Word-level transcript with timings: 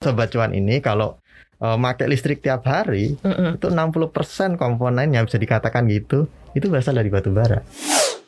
Sobat 0.00 0.32
Cuan 0.32 0.56
ini 0.56 0.80
kalau 0.80 1.20
uh, 1.60 1.76
pakai 1.76 2.08
listrik 2.08 2.40
tiap 2.40 2.64
hari 2.64 3.20
itu 3.20 3.66
60% 3.68 4.56
komponen 4.56 5.12
yang 5.12 5.28
bisa 5.28 5.36
dikatakan 5.36 5.84
gitu 5.92 6.24
itu 6.56 6.72
berasal 6.72 6.96
dari 6.96 7.12
batu 7.12 7.28
bara. 7.28 7.60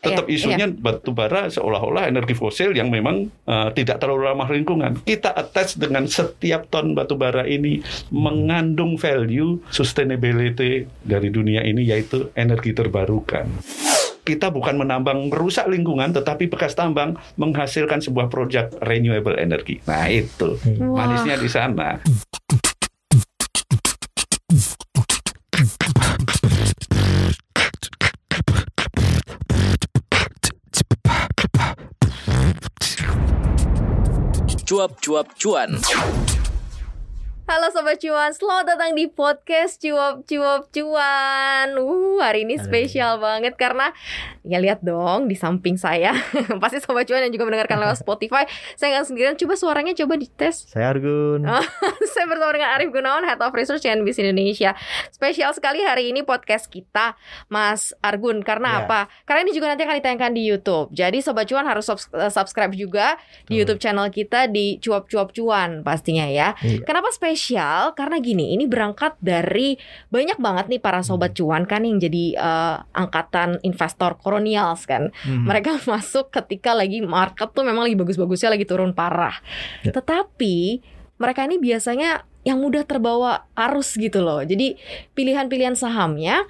Tetap 0.04 0.28
Iya, 0.28 0.36
isunya 0.36 0.68
batu 0.68 1.16
bara 1.16 1.48
seolah-olah 1.48 2.12
energi 2.12 2.36
fosil 2.36 2.76
yang 2.76 2.92
memang 2.92 3.32
uh, 3.48 3.72
tidak 3.72 4.04
terlalu 4.04 4.28
ramah 4.28 4.52
lingkungan. 4.52 5.00
Kita 5.00 5.32
attach 5.32 5.80
dengan 5.80 6.04
setiap 6.04 6.68
ton 6.68 6.92
batu 6.92 7.16
bara 7.16 7.48
ini 7.48 7.80
mengandung 8.12 9.00
value 9.00 9.64
sustainability 9.72 10.84
dari 11.00 11.32
dunia 11.32 11.64
ini 11.64 11.88
yaitu 11.88 12.28
energi 12.36 12.76
terbarukan. 12.76 13.48
Kita 14.22 14.54
bukan 14.54 14.78
menambang 14.78 15.34
merusak 15.34 15.66
lingkungan, 15.66 16.14
tetapi 16.14 16.46
bekas 16.46 16.78
tambang 16.78 17.18
menghasilkan 17.34 17.98
sebuah 17.98 18.30
proyek 18.30 18.70
renewable 18.78 19.34
energy. 19.34 19.82
Nah 19.90 20.06
itu 20.06 20.62
Wah. 20.78 21.10
manisnya 21.10 21.42
di 21.42 21.50
sana. 21.50 21.98
Cuap-cuap 34.62 35.26
cuan. 35.36 35.82
Halo 37.52 37.68
Sobat 37.68 38.00
Cuan, 38.00 38.32
selamat 38.32 38.64
datang 38.64 38.96
di 38.96 39.04
podcast 39.06 39.76
Cuap 39.76 40.24
Cuap 40.24 40.72
Cuan 40.72 41.68
Uh, 41.76 42.16
hari 42.16 42.48
ini 42.48 42.56
Halo. 42.56 42.64
spesial 42.64 43.20
banget 43.20 43.60
karena 43.60 43.92
Ya 44.40 44.56
lihat 44.56 44.80
dong 44.80 45.28
di 45.28 45.36
samping 45.36 45.76
saya 45.76 46.16
Pasti 46.64 46.80
Sobat 46.80 47.04
Cuan 47.04 47.20
yang 47.20 47.28
juga 47.28 47.44
mendengarkan 47.44 47.76
lewat 47.76 48.00
Spotify 48.08 48.48
Saya 48.72 48.96
nggak 48.96 49.04
sendirian, 49.04 49.36
coba 49.36 49.54
suaranya 49.54 49.92
coba 49.92 50.16
dites 50.16 50.64
Saya 50.64 50.96
Argun. 50.96 51.44
Saya 52.16 52.24
bersama 52.24 52.56
dengan 52.56 52.72
Arif 52.72 52.88
Gunawan, 52.88 53.20
Head 53.20 53.44
of 53.44 53.52
Research 53.52 53.84
CNBC 53.84 54.24
Indonesia 54.24 54.72
Spesial 55.12 55.52
sekali 55.52 55.84
hari 55.84 56.08
ini 56.08 56.24
podcast 56.24 56.72
kita 56.72 57.20
Mas 57.52 57.92
Argun 58.00 58.40
Karena 58.40 58.64
Ya. 58.72 58.88
apa? 58.88 59.00
Karena 59.28 59.44
ini 59.44 59.52
juga 59.52 59.68
nanti 59.68 59.84
akan 59.84 60.00
ditayangkan 60.00 60.32
di 60.32 60.48
Youtube 60.48 60.88
Jadi 60.88 61.20
Sobat 61.20 61.44
Cuan 61.52 61.68
harus 61.68 61.84
eh, 61.92 62.32
subscribe 62.32 62.72
juga 62.72 63.20
di. 63.44 63.60
Youtube 63.60 63.76
channel 63.76 64.08
kita 64.08 64.48
di 64.48 64.80
Cuap 64.80 65.04
Cuap 65.12 65.36
Cuan 65.36 65.84
pastinya 65.84 66.24
ya 66.24 66.56
Iya. 66.64 66.80
Kenapa 66.88 67.12
spesial? 67.12 67.41
Karena 67.98 68.22
gini, 68.22 68.54
ini 68.54 68.70
berangkat 68.70 69.18
dari 69.18 69.74
banyak 70.12 70.38
banget 70.38 70.70
nih 70.70 70.80
para 70.82 71.02
Hmm. 71.02 71.08
sobat 71.08 71.34
cuan 71.34 71.66
kan 71.66 71.82
yang 71.82 71.98
jadi 71.98 72.38
eh, 72.38 72.76
angkatan 72.94 73.58
investor 73.66 74.14
kolonials 74.22 74.86
kan. 74.86 75.10
Hmm. 75.26 75.50
Mereka 75.50 75.82
masuk 75.90 76.30
ketika 76.30 76.76
lagi 76.76 77.02
market 77.02 77.50
tuh 77.50 77.66
memang 77.66 77.90
lagi 77.90 77.98
bagus-bagusnya 77.98 78.54
lagi 78.54 78.64
turun 78.68 78.94
parah. 78.94 79.34
Ya. 79.82 79.90
Tetapi 79.90 80.82
mereka 81.18 81.46
ini 81.46 81.58
biasanya 81.58 82.26
yang 82.42 82.58
mudah 82.58 82.82
terbawa 82.82 83.46
arus 83.54 83.94
gitu 83.94 84.18
loh. 84.18 84.42
Jadi 84.42 84.74
pilihan-pilihan 85.14 85.78
sahamnya 85.78 86.42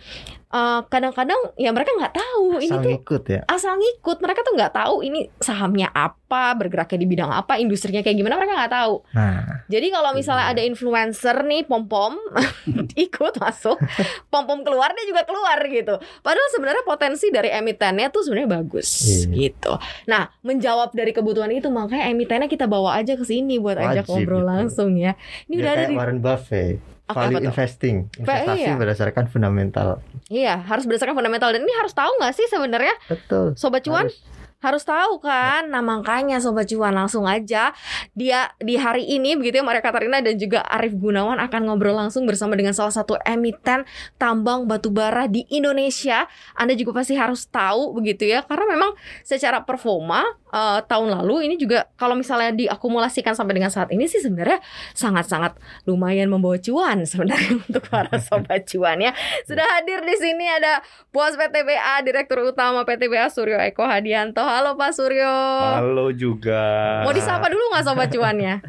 eh, 0.53 0.81
kadang-kadang 0.86 1.36
ya 1.55 1.69
mereka 1.69 1.91
nggak 1.92 2.14
tahu 2.14 2.47
ini 2.58 2.69
Asal 2.70 2.78
tuh 2.78 2.91
ngikut 2.92 3.22
ya. 3.27 3.41
asal 3.47 3.72
ngikut. 3.75 4.17
Mereka 4.19 4.41
tuh 4.42 4.53
nggak 4.53 4.72
tahu 4.75 4.94
ini 5.00 5.20
sahamnya 5.36 5.89
apa, 5.89 6.20
bergeraknya 6.53 6.98
di 6.98 7.09
bidang 7.09 7.28
apa, 7.28 7.56
industrinya 7.56 8.00
kayak 8.00 8.14
gimana 8.14 8.36
mereka 8.36 8.55
nggak 8.55 8.75
tahu. 8.75 8.94
Nah, 9.11 9.64
Jadi 9.67 9.86
kalau 9.89 10.12
misalnya 10.12 10.44
Iya. 10.44 10.53
ada 10.53 10.62
influencer 10.62 11.36
nih 11.42 11.62
pom-pom 11.62 12.20
ikut 12.98 13.34
masuk, 13.36 13.81
pom-pom 14.31 14.61
keluar 14.61 14.92
dia 14.92 15.05
juga 15.05 15.22
keluar 15.22 15.59
gitu. 15.64 15.94
Padahal 16.20 16.48
sebenarnya 16.50 16.83
potensi 16.83 17.28
dari 17.28 17.48
emitennya 17.48 18.09
tuh 18.09 18.22
sebenarnya 18.22 18.50
bagus 18.55 18.89
Iya. 19.03 19.25
gitu. 19.31 19.72
Nah, 20.05 20.28
menjawab 20.41 20.92
dari 20.92 21.11
kebutuhan 21.11 21.50
itu 21.50 21.69
makanya 21.69 22.09
emitennya 22.09 22.47
kita 22.47 22.64
bawa 22.64 22.94
aja 22.94 23.14
ke 23.14 23.22
sini 23.22 23.56
buat 23.56 23.75
ajak 23.75 24.05
Wajib 24.05 24.12
ngobrol 24.20 24.39
gitu. 24.39 24.50
langsung 24.50 24.91
ya. 24.94 25.16
Ini 25.47 25.53
dia 25.53 25.59
udah 25.59 25.72
ada 25.72 25.84
di 25.87 25.94
Warren 25.94 26.20
Buffett. 26.20 26.77
Oke, 27.13 27.21
apa 27.21 27.29
Value 27.29 27.49
investing, 27.53 27.97
investasi 28.17 28.65
iya. 28.65 28.77
berdasarkan 28.81 29.25
fundamental. 29.29 29.89
Iya, 30.33 30.55
harus 30.65 30.85
berdasarkan 30.89 31.15
fundamental 31.15 31.53
dan 31.53 31.63
ini 31.63 31.75
harus 31.77 31.93
tahu 31.93 32.11
nggak 32.19 32.33
sih 32.33 32.47
sebenarnya 32.49 32.95
Betul. 33.07 33.55
sobat 33.55 33.84
cuan 33.84 34.09
Harus. 34.09 34.17
Harus 34.62 34.87
tahu 34.87 35.19
kan. 35.19 35.67
Nah, 35.69 35.83
makanya 35.83 36.39
sobat 36.39 36.71
cuan 36.71 36.95
langsung 36.95 37.27
aja 37.27 37.75
dia 38.15 38.55
di 38.62 38.78
hari 38.78 39.05
ini 39.11 39.34
begitu 39.34 39.61
ya 39.61 39.65
Maria 39.67 39.83
Katarina 39.83 40.23
dan 40.23 40.39
juga 40.39 40.62
Arif 40.62 40.95
Gunawan 40.95 41.43
akan 41.43 41.61
ngobrol 41.67 41.99
langsung 41.99 42.25
bersama 42.25 42.55
dengan 42.55 42.71
salah 42.71 42.95
satu 42.95 43.19
emiten 43.27 43.83
tambang 44.17 44.71
batu 44.71 44.95
bara 44.95 45.27
di 45.27 45.43
Indonesia. 45.51 46.31
Anda 46.55 46.78
juga 46.78 47.03
pasti 47.03 47.19
harus 47.19 47.51
tahu 47.51 47.99
begitu 47.99 48.31
ya 48.31 48.47
karena 48.47 48.71
memang 48.71 48.95
secara 49.27 49.67
performa 49.67 50.22
eh, 50.55 50.81
tahun 50.87 51.11
lalu 51.19 51.51
ini 51.51 51.55
juga 51.59 51.91
kalau 51.99 52.15
misalnya 52.15 52.55
diakumulasikan 52.55 53.34
sampai 53.34 53.59
dengan 53.59 53.72
saat 53.75 53.91
ini 53.91 54.06
sih 54.06 54.22
sebenarnya 54.22 54.62
sangat-sangat 54.95 55.59
lumayan 55.91 56.31
membawa 56.31 56.61
cuan 56.62 57.03
sebenarnya 57.11 57.59
untuk 57.67 57.83
para 57.91 58.15
sobat 58.22 58.69
cuan 58.71 59.03
ya. 59.03 59.11
Sudah 59.49 59.67
hadir 59.81 60.05
di 60.06 60.15
sini 60.15 60.47
ada 60.47 60.84
Bos 61.11 61.34
PTBA 61.34 62.06
Direktur 62.06 62.45
Utama 62.47 62.87
PTBA 62.87 63.27
Suryo 63.33 63.59
Eko 63.59 63.83
Hadianto. 63.89 64.52
Halo 64.53 64.77
Pak 64.77 64.93
Suryo. 64.93 65.33
Halo 65.81 66.13
juga. 66.13 67.01
Mau 67.01 67.17
disapa 67.17 67.49
dulu 67.49 67.73
nggak 67.73 67.85
sobat 67.89 68.13
cuannya? 68.13 68.61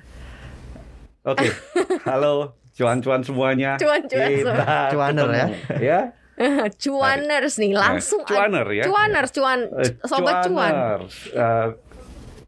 Oke, 1.30 1.52
halo 2.08 2.56
cuan-cuan 2.72 3.20
semuanya. 3.20 3.76
Cuan-cuan 3.76 4.32
Kita 4.32 4.96
Cuaner 4.96 5.28
ya. 5.28 5.48
ya. 5.76 6.00
Cuaners 6.82 7.60
nih 7.60 7.76
langsung 7.76 8.24
Eh, 8.24 8.32
cuaner 8.32 8.68
ya. 8.72 8.84
Cuaners, 8.88 9.32
cuan 9.36 9.60
Eh, 9.76 9.92
sobat 10.08 10.48
cuan. 10.48 10.72
cuaners. 10.72 11.16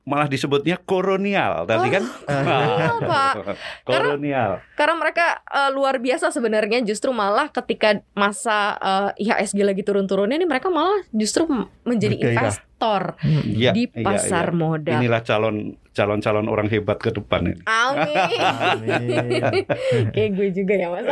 Malah 0.06 0.30
disebutnya 0.30 0.78
kolonial 0.78 1.66
tadi 1.66 1.90
kan? 1.90 2.06
kolonial, 2.06 2.96
Pak. 3.10 3.34
kolonial. 3.82 4.52
Karena 4.78 4.96
mereka 5.02 5.42
eh, 5.50 5.70
luar 5.74 5.98
biasa 5.98 6.30
sebenarnya 6.30 6.86
justru 6.86 7.10
malah 7.10 7.50
ketika 7.50 8.06
masa 8.14 8.78
eh, 8.78 9.26
IHSG 9.26 9.66
lagi 9.66 9.82
turun-turunnya 9.82 10.38
nih 10.38 10.46
mereka 10.46 10.70
malah 10.70 11.02
justru 11.10 11.50
menjadi 11.82 12.22
Bergairah. 12.22 12.34
investor 12.38 13.02
Iya, 13.50 13.72
di 13.74 13.90
iya, 13.90 14.04
pasar 14.06 14.54
iya. 14.54 14.58
modal. 14.58 14.94
Inilah 15.02 15.22
calon 15.26 15.74
calon-calon 15.96 16.46
orang 16.52 16.68
hebat 16.68 17.00
ke 17.00 17.10
depan 17.10 17.56
ini. 17.56 17.62
Amin. 17.66 18.16
Amin. 18.38 19.42
Kayak 20.14 20.30
gue 20.36 20.48
juga 20.52 20.74
ya 20.76 20.88
mas. 20.92 21.08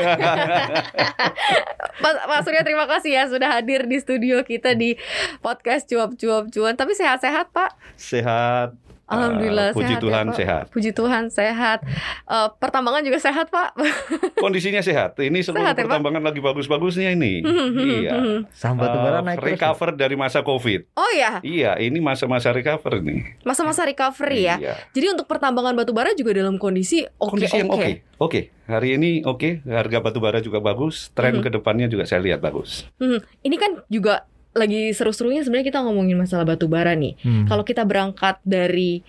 Pak, 2.04 2.14
Pak 2.28 2.40
Surya 2.44 2.68
terima 2.68 2.84
kasih 2.84 3.16
ya 3.16 3.24
sudah 3.31 3.58
hadir 3.58 3.88
di 3.88 3.98
studio 3.98 4.44
kita 4.44 4.75
di 4.75 5.00
podcast 5.40 5.88
cuap 5.88 6.20
cuap 6.20 6.52
cuan. 6.52 6.75
Tapi 6.75 6.94
sehat-sehat 6.94 7.56
Pak. 7.56 7.80
Sehat. 7.96 8.75
Alhamdulillah 9.06 9.69
Eh, 9.69 9.75
puji 9.75 9.86
sehat 9.90 10.00
ya, 10.00 10.03
Tuhan 10.06 10.25
Pak. 10.25 10.36
sehat. 10.36 10.64
Puji 10.69 10.91
Tuhan 10.91 11.24
sehat. 11.28 11.80
Eh, 12.25 12.47
pertambangan 12.56 13.02
juga 13.02 13.19
sehat 13.19 13.47
Pak. 13.47 13.75
Kondisinya 14.44 14.80
sehat. 14.80 15.16
Ini 15.18 15.40
seluruh 15.40 15.59
Sehat 15.62 15.75
ya, 15.75 15.80
Pak? 15.80 15.88
pertambangan 15.90 16.24
lagi 16.24 16.40
bagus-bagusnya 16.40 17.12
ini. 17.12 17.44
iya. 18.00 18.16
Saham 18.52 18.78
batu 18.78 18.96
bara 18.96 19.19
Eh, 19.19 19.24
naik 19.24 19.38
terus. 19.38 19.50
recover 19.53 19.90
dari 19.94 20.16
masa 20.16 20.40
Covid. 20.42 20.88
Oh 20.94 21.12
ya, 21.12 21.40
Iya, 21.40 21.75
ini 21.78 22.00
masa-masa 22.00 22.50
recover 22.50 23.00
nih. 23.00 23.44
masa-masa 23.44 23.84
recovery 23.84 24.46
ya. 24.46 24.56
Iya. 24.58 24.74
Jadi 24.92 25.06
untuk 25.12 25.25
pertambangan 25.25 25.74
batu 25.74 25.92
bara 25.92 26.12
juga 26.12 26.31
dalam 26.34 26.56
kondisi 26.56 27.03
oke 27.13 27.31
Kondisi 27.34 27.56
yang 27.56 27.69
oke. 27.69 27.78
oke. 27.78 27.92
Oke, 28.16 28.42
hari 28.63 28.96
ini 28.96 29.19
oke, 29.22 29.68
harga 29.68 30.00
batu 30.00 30.18
bara 30.18 30.40
juga 30.40 30.58
bagus, 30.58 31.12
tren 31.12 31.36
Mhm. 31.36 31.44
ke 31.44 31.50
depannya 31.52 31.88
juga 31.88 32.03
saya 32.03 32.24
lihat 32.24 32.40
bagus. 32.40 32.88
Hmm, 32.96 33.19
ini 33.42 33.56
kan 33.58 33.84
juga 33.86 34.24
lagi 34.53 34.94
seru-serunya 34.94 35.41
sebenarnya 35.41 35.68
kita 35.69 35.80
ngomongin 35.81 36.18
masalah 36.18 36.46
batu 36.46 36.69
bara 36.69 36.94
nih. 36.94 37.18
Hmm. 37.22 37.46
Kalau 37.46 37.62
kita 37.62 37.84
berangkat 37.84 38.38
dari 38.41 39.02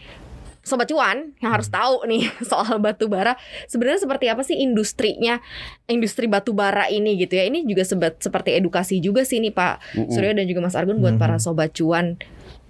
Sobat 0.65 0.89
Cuan 0.89 1.37
yang 1.45 1.53
harus 1.53 1.69
tahu 1.69 2.09
nih 2.09 2.25
soal 2.51 2.81
batu 2.81 3.05
bara 3.05 3.37
sebenarnya 3.69 4.01
seperti 4.01 4.33
apa 4.33 4.41
sih 4.41 4.57
industrinya 4.57 5.37
industri 5.85 6.25
batu 6.25 6.57
bara 6.57 6.89
ini 6.89 7.21
gitu 7.21 7.37
ya 7.37 7.45
ini 7.45 7.69
juga 7.69 7.85
sebat, 7.85 8.17
seperti 8.17 8.57
edukasi 8.57 8.97
juga 8.97 9.29
sih 9.29 9.45
nih 9.45 9.53
Pak 9.53 9.93
Mm-mm. 9.93 10.09
Surya 10.09 10.33
dan 10.33 10.49
juga 10.49 10.65
Mas 10.65 10.73
Argun 10.73 11.05
buat 11.05 11.15
Mhm. 11.15 11.21
para 11.21 11.37
Sobat 11.37 11.69
Cuan 11.77 12.17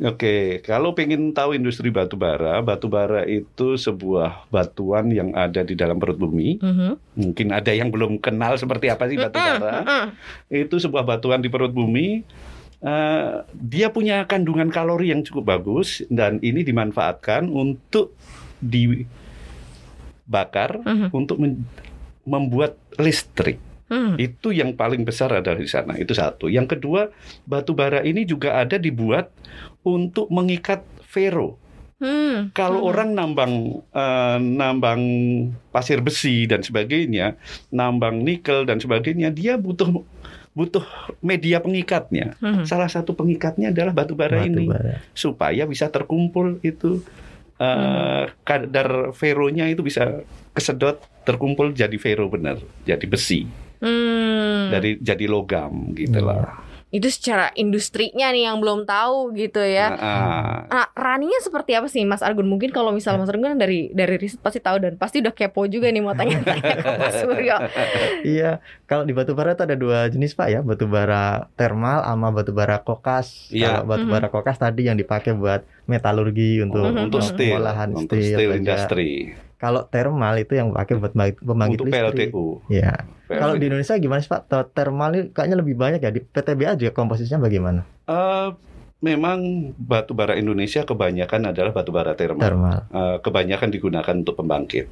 Oke, 0.03 0.59
kalau 0.67 0.91
pengen 0.91 1.31
tahu 1.31 1.55
industri 1.55 1.87
batu 1.87 2.19
bara, 2.19 2.59
batu 2.59 2.91
bara 2.91 3.23
itu 3.31 3.79
sebuah 3.79 4.51
batuan 4.51 5.07
yang 5.07 5.31
ada 5.31 5.63
di 5.63 5.79
dalam 5.79 6.03
perut 6.03 6.19
bumi. 6.19 6.59
Mhm. 6.59 6.91
Mungkin 7.15 7.55
ada 7.55 7.71
yang 7.71 7.95
belum 7.95 8.19
kenal 8.19 8.59
seperti 8.59 8.91
apa 8.91 9.07
sih 9.07 9.15
batu 9.15 9.39
bara. 9.39 9.87
Mm-mm. 9.87 10.05
Itu 10.51 10.83
sebuah 10.83 11.07
batuan 11.07 11.39
di 11.39 11.47
perut 11.47 11.71
bumi. 11.71 12.27
Eh, 12.85 13.33
dia 13.57 13.89
punya 13.89 14.29
kandungan 14.29 14.69
kalori 14.69 15.09
yang 15.09 15.25
cukup 15.25 15.57
bagus 15.57 16.05
dan 16.13 16.37
ini 16.45 16.61
dimanfaatkan 16.61 17.49
untuk 17.49 18.13
dibakar 18.61 19.09
Mhm. 20.85 21.09
untuk 21.09 21.41
men- 21.41 21.65
membuat 22.29 22.77
listrik. 23.01 23.57
Mhm. 23.89 24.21
Itu 24.21 24.53
yang 24.53 24.77
paling 24.77 25.09
besar 25.09 25.33
ada 25.33 25.57
di 25.57 25.65
sana. 25.65 25.97
Itu 25.97 26.13
satu. 26.13 26.53
Yang 26.53 26.77
kedua, 26.77 27.09
batu 27.49 27.73
bara 27.73 28.05
ini 28.05 28.29
juga 28.29 28.61
ada 28.61 28.77
dibuat 28.77 29.33
untuk 29.81 30.29
mengikat 30.29 30.85
fero. 31.09 31.57
Hmm. 31.95 32.53
Kalau 32.53 32.85
Hmm. 32.85 32.91
orang 32.91 33.11
nambang 33.17 33.53
eh, 33.97 34.39
nambang 34.41 35.01
pasir 35.73 36.05
besi 36.05 36.45
dan 36.45 36.61
sebagainya, 36.61 37.41
nambang 37.73 38.21
nikel 38.21 38.69
dan 38.69 38.77
sebagainya, 38.77 39.33
dia 39.33 39.57
butuh 39.57 40.05
butuh 40.55 40.87
media 41.21 41.59
pengikatnya. 41.59 42.39
Mhm. 42.39 42.63
Salah 42.63 42.87
satu 42.87 43.13
pengikatnya 43.13 43.69
adalah 43.69 43.91
batu 43.91 44.15
bara 44.15 44.41
Batu 44.41 44.49
ini 44.49 44.65
bara. 44.65 45.03
supaya 45.11 45.67
bisa 45.67 45.91
terkumpul 45.91 46.63
itu 46.63 47.03
eh, 47.55 48.25
kadar 48.43 49.11
feronya 49.13 49.67
itu 49.67 49.83
bisa 49.83 50.23
kesedot 50.51 50.99
terkumpul 51.23 51.71
jadi 51.71 51.95
fero 51.97 52.27
benar, 52.27 52.59
jadi 52.83 53.03
besi, 53.05 53.47
Hmm. 53.79 54.71
dari 54.71 54.97
jadi 54.97 55.27
logam 55.27 55.91
gitu 55.93 56.19
Iya. 56.19 56.51
Itu 56.95 57.11
secara 57.11 57.51
industrinya 57.55 58.31
nih 58.31 58.47
yang 58.47 58.63
belum 58.63 58.87
tahu 58.87 59.35
gitu 59.35 59.59
ya. 59.59 59.91
Nah, 59.91 59.99
ah. 59.99 60.59
Nah, 60.65 60.87
raninya 60.95 61.43
seperti 61.43 61.75
apa 61.75 61.91
sih 61.91 62.07
Mas 62.07 62.23
Argun? 62.23 62.47
Mungkin 62.47 62.71
kalau 62.71 62.95
misalnya 62.95 63.27
Mas 63.27 63.31
Argun 63.31 63.51
kan 63.51 63.59
dari 63.59 63.91
dari 63.91 64.15
riset 64.15 64.39
pasti 64.39 64.63
tahu 64.63 64.79
dan 64.79 64.95
pasti 64.95 65.19
udah 65.19 65.35
kepo 65.35 65.67
juga 65.67 65.91
nih 65.91 65.99
mau 65.99 66.15
tanya-tanya 66.15 66.63
ke 66.79 66.91
Mas 66.95 67.19
Suryo. 67.19 67.57
Iya, 68.23 68.51
kalau 68.87 69.03
di 69.03 69.11
batu 69.11 69.35
bara 69.35 69.53
itu 69.53 69.63
ada 69.63 69.75
dua 69.75 70.07
jenis 70.07 70.33
Pak 70.33 70.49
ya, 70.49 70.61
batu 70.63 70.87
bara 70.87 71.51
termal 71.55 71.99
sama 72.01 72.31
batu 72.31 72.55
bara 72.55 72.79
kokas. 72.79 73.51
Iya. 73.51 73.83
Kalau 73.83 73.91
batu 73.91 74.07
bara 74.07 74.29
kokas 74.31 74.57
tadi 74.57 74.87
yang 74.87 74.95
dipakai 74.95 75.35
buat 75.35 75.67
metalurgi 75.85 76.63
untuk 76.63 76.81
Mhm. 76.85 77.05
untuk 77.05 77.21
eh, 77.21 77.27
steel, 77.27 77.63
untuk 77.91 78.17
steel, 78.17 78.39
steel 78.39 78.51
juga. 78.63 78.77
Kalau 79.57 79.87
thermal 79.87 80.35
itu 80.37 80.55
yang 80.55 80.71
pakai 80.71 80.95
buat 80.97 81.13
pembangkit, 81.15 81.79
untuk 81.79 81.89
listrik. 81.89 82.31
PLTU. 82.31 82.47
Iya. 82.69 82.93
PLTU. 83.25 83.41
Kalau 83.41 83.55
di 83.55 83.65
Indonesia 83.67 83.95
gimana 83.97 84.21
sih 84.21 84.29
Pak? 84.29 84.43
Thermal 84.71 85.11
ini 85.11 85.23
kayaknya 85.31 85.57
lebih 85.57 85.75
banyak 85.75 86.01
ya 86.01 86.11
di 86.11 86.21
PTBA 86.21 86.77
juga 86.77 86.93
komposisinya 86.93 87.41
bagaimana? 87.41 87.81
Eh, 88.05 88.49
memang 89.01 89.39
batu 89.75 90.13
bara 90.13 90.35
Indonesia 90.35 90.83
kebanyakan 90.83 91.51
adalah 91.51 91.71
batu 91.71 91.91
bara 91.91 92.13
thermal. 92.13 92.41
Thermal. 92.41 92.79
Eh, 92.89 93.17
kebanyakan 93.21 93.69
digunakan 93.69 94.15
untuk 94.15 94.37
pembangkit. 94.37 94.87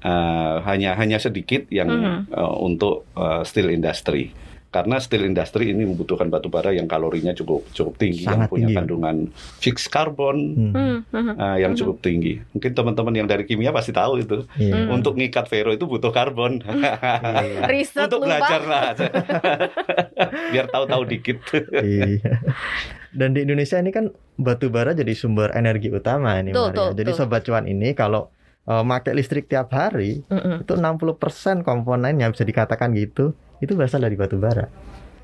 Eh, 0.00 0.54
hanya 0.64 0.96
hanya 0.96 1.18
sedikit 1.18 1.68
yang 1.68 1.88
Mhm. 1.88 2.20
eh, 2.28 2.54
untuk 2.58 3.04
eh, 3.12 3.42
steel 3.44 3.68
industry. 3.68 4.32
Karena 4.70 4.96
steel 4.96 5.24
industry 5.24 5.68
ini 5.68 5.82
membutuhkan 5.82 6.26
batu 6.26 6.46
bara 6.46 6.70
yang 6.70 6.86
kalorinya 6.86 7.30
cukup 7.32 7.66
cukup 7.70 7.94
tinggi, 7.96 8.22
yang 8.22 8.46
Sangat 8.46 8.48
punya 8.48 8.64
tinggi. 8.64 8.78
kandungan 8.78 9.16
fixed 9.58 9.88
carbon 9.88 10.36
Hmm. 10.70 11.02
Eh, 11.10 11.56
yang 11.58 11.74
cukup 11.74 11.98
tinggi. 11.98 12.38
Mungkin 12.48 12.70
teman-teman 12.70 13.10
yang 13.12 13.26
dari 13.26 13.42
kimia 13.42 13.70
pasti 13.70 13.90
tahu 13.90 14.18
itu. 14.18 14.46
Iya. 14.54 14.86
Hmm. 14.86 14.94
Untuk 14.94 15.14
ngikat 15.14 15.44
ferro 15.44 15.70
itu 15.70 15.84
butuh 15.84 16.08
karbon. 16.08 16.62
Iya. 16.62 17.66
Riset 17.70 18.06
Untuk 18.06 18.22
belajar 18.22 18.62
lah, 18.62 18.94
biar 20.52 20.66
tahu-tahu 20.66 21.02
dikit. 21.04 21.38
Iya. 21.74 22.38
Dan 23.10 23.34
di 23.34 23.42
Indonesia 23.42 23.74
ini 23.76 23.90
kan 23.90 24.08
batu 24.36 24.68
bara 24.68 24.92
jadi 24.92 25.10
sumber 25.12 25.50
energi 25.50 25.90
utama 25.90 26.38
ini 26.38 26.50
Tuh, 26.50 26.70
Maria. 26.70 26.78
tuh, 26.78 26.90
Jadi 26.94 27.10
tuh. 27.10 27.18
sobat 27.18 27.42
cuan 27.42 27.66
ini 27.66 27.90
kalau 27.92 28.30
eh, 28.62 28.82
pakai 28.82 29.12
listrik 29.12 29.44
tiap 29.44 29.68
hari 29.70 30.22
Mm-mm. 30.24 30.62
itu 30.62 30.72
60% 30.72 31.10
komponennya 31.60 32.30
bisa 32.30 32.42
dikatakan 32.42 32.94
gitu 32.94 33.34
itu 33.60 33.72
berasal 33.72 34.00
dari 34.00 34.16
batu 34.16 34.36
bara. 34.36 34.66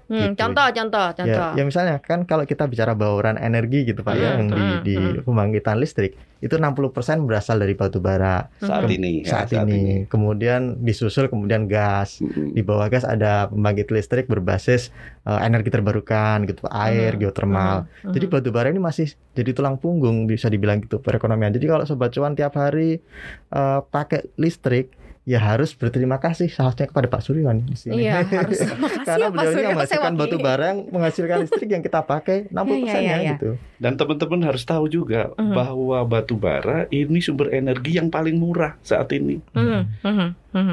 Hmm, 0.06 0.23
Gitu. 0.23 0.38
contoh, 0.38 0.71
contoh, 0.71 1.06
contoh. 1.19 1.49
Ya, 1.50 1.59
ya 1.59 1.62
misalnya 1.67 1.99
kan 1.99 2.23
kalau 2.23 2.47
kita 2.47 2.71
bicara 2.71 2.94
bauran 2.94 3.35
energi 3.35 3.83
gitu 3.83 4.06
Pak 4.06 4.15
ya 4.15 4.29
Hmm, 4.31 4.38
yang 4.38 4.47
di, 4.47 4.62
hmm, 4.62 4.83
di 4.87 4.94
hmm. 4.94 5.27
pembangkitan 5.27 5.83
listrik 5.83 6.15
itu 6.38 6.55
60% 6.55 6.94
berasal 7.27 7.59
dari 7.59 7.75
batu 7.75 7.99
bara 7.99 8.47
saat 8.56 8.87
Mhm. 8.87 8.94
ini. 8.94 9.12
ya, 9.27 9.43
saat, 9.43 9.50
ini. 9.59 10.06
Kemudian 10.06 10.79
disusul 10.79 11.27
kemudian 11.27 11.67
gas. 11.67 12.23
Mm-mm. 12.23 12.55
Di 12.55 12.62
bawah 12.62 12.87
gas 12.87 13.03
ada 13.03 13.50
pembangkit 13.50 13.91
listrik 13.91 14.31
berbasis 14.31 14.94
eh, 15.27 15.41
energi 15.43 15.75
terbarukan 15.75 16.47
gitu, 16.47 16.71
air, 16.71 17.19
Mhm. 17.19 17.21
geotermal. 17.21 17.77
Mhm. 18.06 18.12
Jadi 18.15 18.25
batu 18.31 18.49
bara 18.55 18.71
ini 18.71 18.79
masih 18.79 19.11
jadi 19.35 19.50
tulang 19.50 19.75
punggung 19.75 20.31
bisa 20.31 20.47
dibilang 20.47 20.79
gitu 20.79 21.03
perekonomian. 21.03 21.50
Jadi 21.50 21.67
kalau 21.67 21.83
sobat 21.83 22.15
cuan 22.15 22.38
tiap 22.38 22.55
hari 22.55 23.03
eh, 23.50 23.81
pakai 23.83 24.31
listrik 24.37 24.94
ya 25.26 25.43
harus 25.43 25.75
berterima 25.75 26.23
kasih 26.23 26.46
seharusnya 26.46 26.87
kepada 26.87 27.11
Pak 27.11 27.19
Suryo 27.19 27.50
nih 27.50 27.67
di 27.67 27.75
sini. 27.75 28.06
Iya, 28.06 28.23
harus 28.46 28.62
Karena 29.02 29.26
ya 29.26 29.28
beliau 29.28 29.50
ini 29.50 29.62
menghasilkan 29.75 30.12
batu 30.14 30.37
bara 30.38 30.64
yang 30.70 30.81
menghasilkan 30.87 31.37
listrik 31.43 31.67
yang 31.67 31.82
kita 31.82 32.06
pakai 32.06 32.46
60% 32.55 32.55
Iya, 32.55 32.70
iya, 32.78 32.94
ya 32.94 33.17
iya. 33.19 33.31
gitu. 33.34 33.58
Dan 33.76 33.99
teman-teman 33.99 34.40
harus 34.46 34.62
tahu 34.62 34.87
juga 34.87 35.34
Mhm. 35.34 35.50
bahwa 35.52 35.99
batu 36.06 36.38
bara 36.38 36.87
ini 36.88 37.19
sumber 37.19 37.50
energi 37.50 37.99
yang 37.99 38.06
paling 38.06 38.38
murah 38.38 38.78
saat 38.81 39.11
ini. 39.12 39.43
Hmm. 39.50 39.90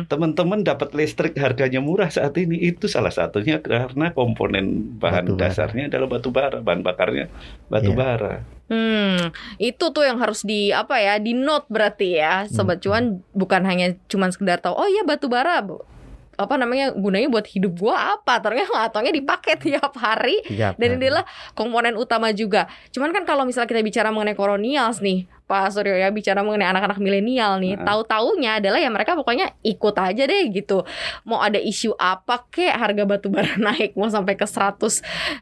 Teman-teman 0.06 0.62
dapat 0.62 0.94
listrik 0.94 1.34
harganya 1.36 1.82
murah 1.82 2.08
saat 2.08 2.38
ini 2.38 2.56
itu 2.62 2.86
salah 2.86 3.12
satunya 3.12 3.58
karena 3.60 4.14
komponen 4.14 4.96
bahan 4.96 5.28
Batu 5.28 5.36
dasarnya 5.36 5.90
adalah 5.92 6.08
batu 6.08 6.30
bara, 6.30 6.62
bahan 6.62 6.86
bakarnya 6.86 7.26
batu 7.68 7.92
Iya. 7.92 7.98
bara. 7.98 8.36
Hmm, 8.74 9.30
itu 9.58 9.86
tuh 9.88 10.02
yang 10.02 10.18
harus 10.18 10.42
di 10.42 10.74
apa 10.74 10.98
ya, 10.98 11.22
di 11.22 11.32
note 11.32 11.70
berarti 11.70 12.18
ya, 12.18 12.50
sobat 12.50 12.82
Hmm. 12.82 12.84
cuan 12.84 13.04
bukan 13.32 13.62
hanya 13.64 13.94
cuman 14.08 14.34
sekedar 14.34 14.58
tahu, 14.58 14.74
oh 14.74 14.90
iya 14.90 15.06
batu 15.06 15.30
bara, 15.30 15.62
bu- 15.62 15.86
apa 16.34 16.58
namanya 16.58 16.90
gunanya 16.90 17.30
buat 17.30 17.46
hidup 17.46 17.78
gua 17.78 18.18
apa? 18.18 18.42
Ternyata 18.42 18.90
ataunya 18.90 19.14
dipakai 19.14 19.54
tiap 19.56 19.94
hari 19.96 20.42
Tiap 20.44 20.74
dan 20.76 20.90
hari. 20.90 20.98
ini 20.98 21.06
adalah 21.06 21.26
komponen 21.54 21.94
utama 21.94 22.34
juga. 22.34 22.66
Cuman 22.90 23.14
kan 23.14 23.22
kalau 23.24 23.46
misalnya 23.46 23.70
kita 23.70 23.86
bicara 23.86 24.10
mengenai 24.10 24.34
kolonials 24.34 24.98
nih, 24.98 25.30
Pak 25.54 25.70
Suryo 25.70 25.94
ya 25.94 26.10
bicara 26.10 26.42
mengenai 26.42 26.66
anak-anak 26.66 26.98
milenial 26.98 27.62
nih, 27.62 27.78
Nah. 27.78 27.86
tahu-taunya 27.86 28.58
adalah 28.58 28.82
ya 28.82 28.90
mereka 28.90 29.14
pokoknya 29.14 29.54
ikut 29.62 29.94
aja 29.94 30.24
deh 30.26 30.50
gitu. 30.50 30.82
Mau 31.30 31.38
ada 31.38 31.62
isu 31.62 31.94
apa 32.02 32.50
kek 32.50 32.74
harga 32.74 33.06
batu 33.06 33.30
bara 33.30 33.54
naik 33.62 33.94
mau 33.94 34.10
sampai 34.10 34.34
ke 34.34 34.50
100 34.50 34.82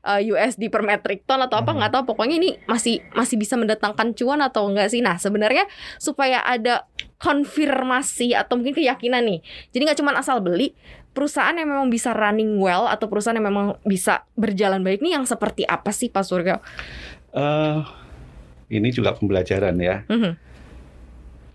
eh, 0.03 0.27
USD 0.27 0.67
per 0.67 0.83
metric 0.83 1.23
ton 1.23 1.39
atau 1.39 1.55
apa 1.55 1.71
nggak 1.71 1.95
tahu 1.95 2.03
pokoknya 2.11 2.35
ini 2.43 2.59
masih 2.67 2.99
masih 3.15 3.39
bisa 3.39 3.55
mendatangkan 3.55 4.11
cuan 4.19 4.43
atau 4.43 4.67
enggak 4.67 4.91
sih. 4.91 4.99
Nah, 4.99 5.15
sebenarnya 5.15 5.63
supaya 5.95 6.43
ada 6.43 6.83
konfirmasi 7.21 8.33
atau 8.33 8.57
mungkin 8.59 8.75
keyakinan 8.75 9.23
nih. 9.23 9.39
Jadi 9.71 9.81
nggak 9.87 9.99
cuma 10.01 10.11
asal 10.17 10.41
beli, 10.41 10.73
perusahaan 11.13 11.53
yang 11.53 11.69
memang 11.69 11.87
bisa 11.87 12.11
running 12.11 12.57
well 12.57 12.89
atau 12.89 13.05
perusahaan 13.07 13.37
yang 13.37 13.47
memang 13.47 13.77
bisa 13.85 14.25
berjalan 14.35 14.81
baik 14.81 14.99
nih 14.99 15.15
yang 15.19 15.25
seperti 15.29 15.63
apa 15.63 15.93
sih 15.93 16.09
Pak 16.09 16.23
Suryo? 16.25 16.57
Eh, 17.31 17.79
ini 18.71 18.89
juga 18.89 19.11
pembelajaran 19.13 19.75
ya. 19.77 20.07
Mhm, 20.07 20.31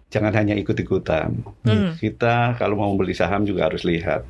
Jangan 0.07 0.33
hanya 0.39 0.55
ikut-ikutan. 0.55 1.43
mhm, 1.67 1.99
Kita 1.99 2.55
kalau 2.55 2.79
mau 2.79 2.95
beli 2.95 3.11
saham 3.11 3.43
juga 3.43 3.67
harus 3.67 3.83
lihat. 3.83 4.23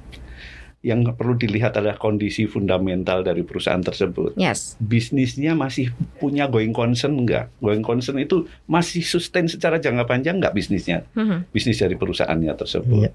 Yang 0.80 1.18
perlu 1.18 1.34
dilihat 1.34 1.74
adalah 1.74 1.98
kondisi 1.98 2.46
fundamental 2.46 3.20
dari 3.20 3.42
perusahaan 3.42 3.82
tersebut. 3.82 4.38
Yes. 4.38 4.78
bisnisnya 4.78 5.52
masih 5.52 5.90
punya 6.16 6.46
going 6.46 6.70
concern 6.70 7.18
enggak? 7.18 7.50
Going 7.58 7.82
concern 7.82 8.22
itu 8.22 8.46
masih 8.64 9.02
sustain 9.02 9.50
secara 9.50 9.76
jangka 9.76 10.06
panjang 10.06 10.38
enggak 10.38 10.54
bisnisnya? 10.54 11.02
Mhm, 11.12 11.50
Bisnis 11.50 11.82
dari 11.82 11.98
perusahaannya 11.98 12.54
tersebut. 12.54 13.02
Iya. 13.02 13.10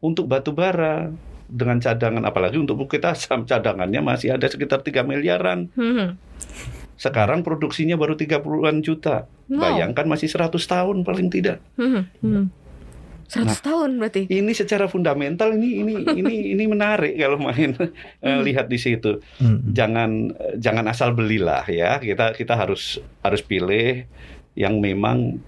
Untuk 0.00 0.26
batu 0.26 0.50
bara 0.50 1.12
dengan 1.46 1.76
cadangan 1.78 2.24
apalagi 2.24 2.56
untuk 2.56 2.80
kita 2.88 3.12
saham 3.14 3.44
cadangannya 3.44 4.00
masih 4.00 4.32
ada 4.34 4.48
sekitar 4.48 4.80
3 4.80 5.04
miliaran. 5.04 5.68
mhm. 5.76 6.18
Sekarang 7.02 7.42
produksinya 7.42 7.98
baru 7.98 8.14
30-an 8.14 8.78
juta. 8.78 9.26
Wow. 9.50 9.58
Bayangkan 9.58 10.06
masih 10.06 10.30
100 10.30 10.54
tahun 10.62 11.02
paling 11.02 11.34
tidak. 11.34 11.58
Mhm, 11.74 12.02
mhm. 12.22 12.44
100 13.26 13.48
Nah. 13.48 13.58
tahun 13.58 13.90
berarti. 13.98 14.28
Ini 14.28 14.52
secara 14.52 14.86
fundamental 14.86 15.56
ini 15.56 15.82
ini 15.82 15.94
ini 16.04 16.34
ini 16.52 16.64
menarik 16.68 17.16
kalau 17.16 17.40
main 17.40 17.74
eh, 17.74 17.90
Hmm. 18.22 18.44
lihat 18.44 18.68
di 18.68 18.76
situ. 18.78 19.18
Hmm. 19.40 19.72
jangan 19.72 20.30
jangan 20.60 20.84
asal 20.86 21.10
belilah 21.10 21.64
ya 21.66 21.96
kita 21.96 22.36
kita 22.36 22.54
harus 22.54 23.00
harus 23.24 23.40
pilih 23.40 24.04
yang 24.52 24.78
memang 24.78 25.40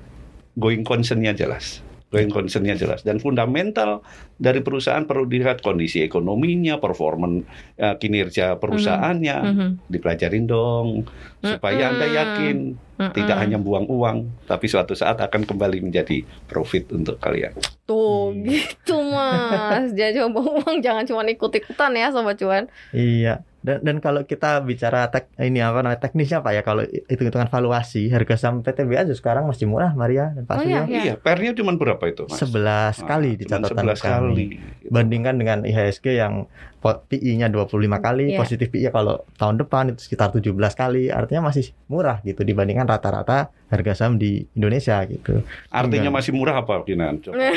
going 0.57 0.81
concernnya 0.81 1.37
jelas 1.37 1.84
going 2.15 2.31
concernnya 2.31 2.75
jelas 2.75 3.03
dan 3.03 3.19
fundamental 3.19 4.07
dari 4.35 4.63
perusahaan 4.63 5.03
perlu 5.03 5.27
dilihat 5.27 5.59
kondisi 5.59 6.01
ekonominya 6.01 6.79
performan 6.79 7.43
eh, 7.75 7.95
kinerja 7.99 8.57
perusahaannya 8.57 9.39
Mhm, 9.45 9.69
dipelajarin 9.87 10.47
dong 10.47 11.05
supaya 11.41 11.91
anda 11.91 12.07
Mm-mm. 12.07 12.17
yakin 12.17 12.57
mhm. 12.97 13.13
tidak 13.13 13.37
hanya 13.37 13.59
buang 13.59 13.85
uang 13.85 14.19
tapi 14.47 14.65
suatu 14.65 14.95
saat 14.95 15.19
akan 15.19 15.43
kembali 15.43 15.83
menjadi 15.83 16.23
profit 16.47 16.89
untuk 16.91 17.19
kalian 17.19 17.53
Tuh 17.85 18.31
Hmm. 18.31 18.47
gitu 18.47 18.97
mas 19.05 19.93
Jangan 19.93 20.31
coba 20.33 20.41
uang 20.57 20.77
Jangan 20.81 21.05
cuma 21.05 21.21
ikut-ikutan 21.27 21.93
ya 21.93 22.09
Sobat 22.09 22.39
Cuan 22.39 22.65
Iya. 22.91 23.45
Dan 23.65 23.81
dan 23.81 23.97
kalau 23.97 24.21
kita 24.23 24.61
bicara 24.61 25.09
tek, 25.09 25.33
ini 25.39 25.57
apa 25.59 25.81
namanya 25.81 25.97
teknisnya 25.99 26.39
Pak 26.39 26.53
ya 26.53 26.61
kalau 26.61 26.85
hitung-hitungan 26.85 27.49
valuasi 27.49 28.13
harga 28.13 28.37
saham 28.37 28.61
PTBA 28.61 29.09
sekarang 29.11 29.49
masih 29.49 29.65
murah 29.65 29.91
Maria 29.91 30.31
dan 30.31 30.45
Pak 30.45 30.55
Oh, 30.55 30.61
Suryo. 30.61 30.85
iya. 30.85 31.01
iya 31.03 31.15
pernya 31.17 31.51
cuma 31.55 31.73
berapa 31.73 32.05
itu 32.05 32.29
mas 32.29 32.37
11 32.39 32.61
kali 33.03 33.31
di 33.35 33.45
catatan 33.49 33.73
11 33.89 33.97
kami. 33.97 34.05
kali 34.05 34.45
Bandingkan 34.85 35.35
dengan 35.35 35.59
IHSG 35.65 36.13
yang 36.15 36.45
PI-nya 36.85 37.49
25 37.49 37.73
kali, 37.97 38.25
Iya. 38.29 38.39
positif 38.39 38.69
PI 38.69 38.93
kalau 38.93 39.25
tahun 39.35 39.57
depan 39.57 39.89
itu 39.89 40.05
sekitar 40.05 40.29
17 40.29 40.53
kali, 40.77 41.09
artinya 41.09 41.49
masih 41.49 41.73
murah 41.89 42.21
gitu 42.21 42.45
dibandingkan 42.45 42.85
rata-rata 42.85 43.49
harga 43.73 43.93
saham 43.97 44.21
di 44.21 44.45
Indonesia 44.53 45.01
gitu. 45.09 45.41
Artinya 45.73 46.13
Enggak. 46.13 46.17
masih 46.21 46.33
murah 46.37 46.61
apa 46.61 46.85
Kinan? 46.85 47.17
Coba. 47.25 47.41
Ya. 47.41 47.57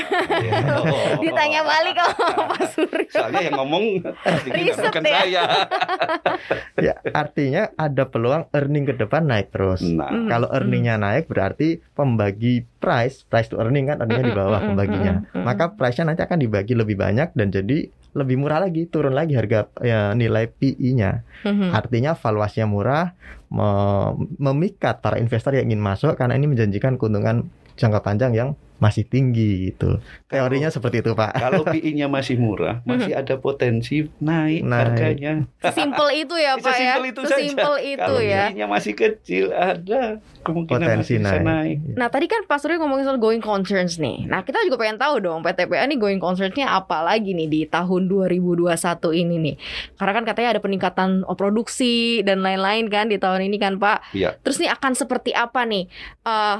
Ditanya 1.19 1.59
balik 1.61 1.99
sama 1.99 2.43
Pak 2.47 2.63
Suryo 2.71 3.11
Soalnya 3.11 3.41
yang 3.43 3.59
ngomong 3.59 3.83
bukan 4.79 5.03
ya. 5.03 5.11
saya. 5.19 5.43
ya, 6.85 6.93
artinya 7.11 7.73
ada 7.73 8.03
peluang 8.03 8.47
earning 8.51 8.85
ke 8.85 8.93
depan 8.95 9.23
naik 9.23 9.49
terus. 9.49 9.81
Nah, 9.83 10.07
Hmm. 10.07 10.27
Kalau 10.27 10.47
earningnya 10.49 10.95
naik 10.95 11.27
berarti 11.27 11.83
pembagi 11.91 12.65
price, 12.79 13.23
price 13.23 13.47
to 13.47 13.57
earning 13.57 13.85
kan 13.85 13.99
earningnya 13.99 14.25
di 14.25 14.35
bawah 14.35 14.59
Mm-mm, 14.59 14.69
pembaginya. 14.71 15.13
mm-mm. 15.21 15.43
Maka 15.43 15.73
price-nya 15.73 16.09
nanti 16.09 16.21
akan 16.21 16.39
dibagi 16.39 16.73
lebih 16.73 16.95
banyak 16.95 17.31
dan 17.31 17.47
jadi 17.49 17.87
lebih 18.13 18.35
murah 18.35 18.57
lagi, 18.59 18.87
turun 18.87 19.13
lagi 19.13 19.37
harga 19.37 19.69
ya, 19.77 20.11
nilai 20.11 20.49
PI-nya. 20.49 21.21
Artinya 21.69 22.17
valuasinya 22.17 22.65
murah, 22.65 23.05
me- 23.47 24.13
memikat 24.41 24.99
para 24.99 25.17
investor 25.17 25.53
yang 25.53 25.69
ingin 25.69 25.79
masuk 25.79 26.15
karena 26.15 26.33
ini 26.33 26.49
menjanjikan 26.49 26.97
keuntungan 26.97 27.45
jangka 27.77 28.01
panjang 28.01 28.33
yang 28.33 28.49
masih 28.77 29.09
tinggi 29.09 29.73
gitu. 29.73 29.97
Teorinya 30.29 30.69
seperti 30.69 31.01
itu, 31.01 31.17
Pak. 31.17 31.33
Kalau 31.33 31.65
PI-nya 31.65 32.05
masih 32.05 32.37
murah, 32.37 32.77
masih 32.89 33.17
ada 33.17 33.41
potensi 33.41 34.05
naik, 34.21 34.61
Naik. 34.61 34.77
harganya. 34.93 35.33
Sesimpel 35.57 36.07
itu 36.13 36.37
ya 36.37 36.61
Pak 36.61 36.61
ya. 36.61 36.93
Sesimpel 36.93 37.03
itu 37.09 37.21
saja. 37.25 37.29
Sesimpel 37.41 37.73
itu 37.81 37.97
Kalau 38.05 38.21
ya. 38.21 38.43
PI-nya 38.53 38.65
masih 38.69 38.93
kecil, 38.93 39.49
ada 39.49 40.21
kemungkinan 40.45 40.77
Potensi 40.77 41.17
masih 41.17 41.25
bisa 41.25 41.37
naik. 41.41 41.47
naik. 41.49 41.77
Nah 41.97 42.07
tadi 42.13 42.25
kan 42.29 42.45
Pak 42.45 42.57
Surya 42.61 42.77
ngomongin 42.77 43.09
soal 43.09 43.17
going 43.17 43.41
concerns 43.41 43.97
nih. 43.97 44.29
Nah 44.29 44.45
kita 44.45 44.61
juga 44.61 44.77
pengen 44.77 45.01
tahu 45.01 45.25
dong 45.25 45.41
PTPA 45.41 45.89
nih 45.89 45.97
going 45.97 46.21
concernsnya 46.21 46.69
apa 46.69 47.01
lagi 47.01 47.33
nih 47.33 47.49
di 47.49 47.61
tahun 47.65 48.05
2021 48.05 48.69
ini 49.17 49.35
nih. 49.41 49.55
Karena 49.97 50.13
kan 50.13 50.23
katanya 50.29 50.49
ada 50.53 50.61
peningkatan 50.61 51.09
produksi 51.33 52.21
dan 52.21 52.45
lain-lain 52.45 52.93
kan 52.93 53.09
di 53.09 53.17
tahun 53.17 53.49
ini 53.49 53.57
kan 53.57 53.81
Pak. 53.81 54.13
Iya. 54.13 54.37
Terus 54.45 54.61
nih 54.61 54.69
akan 54.69 54.93
seperti 54.93 55.33
apa 55.33 55.65
nih 55.65 55.89
eh, 56.23 56.57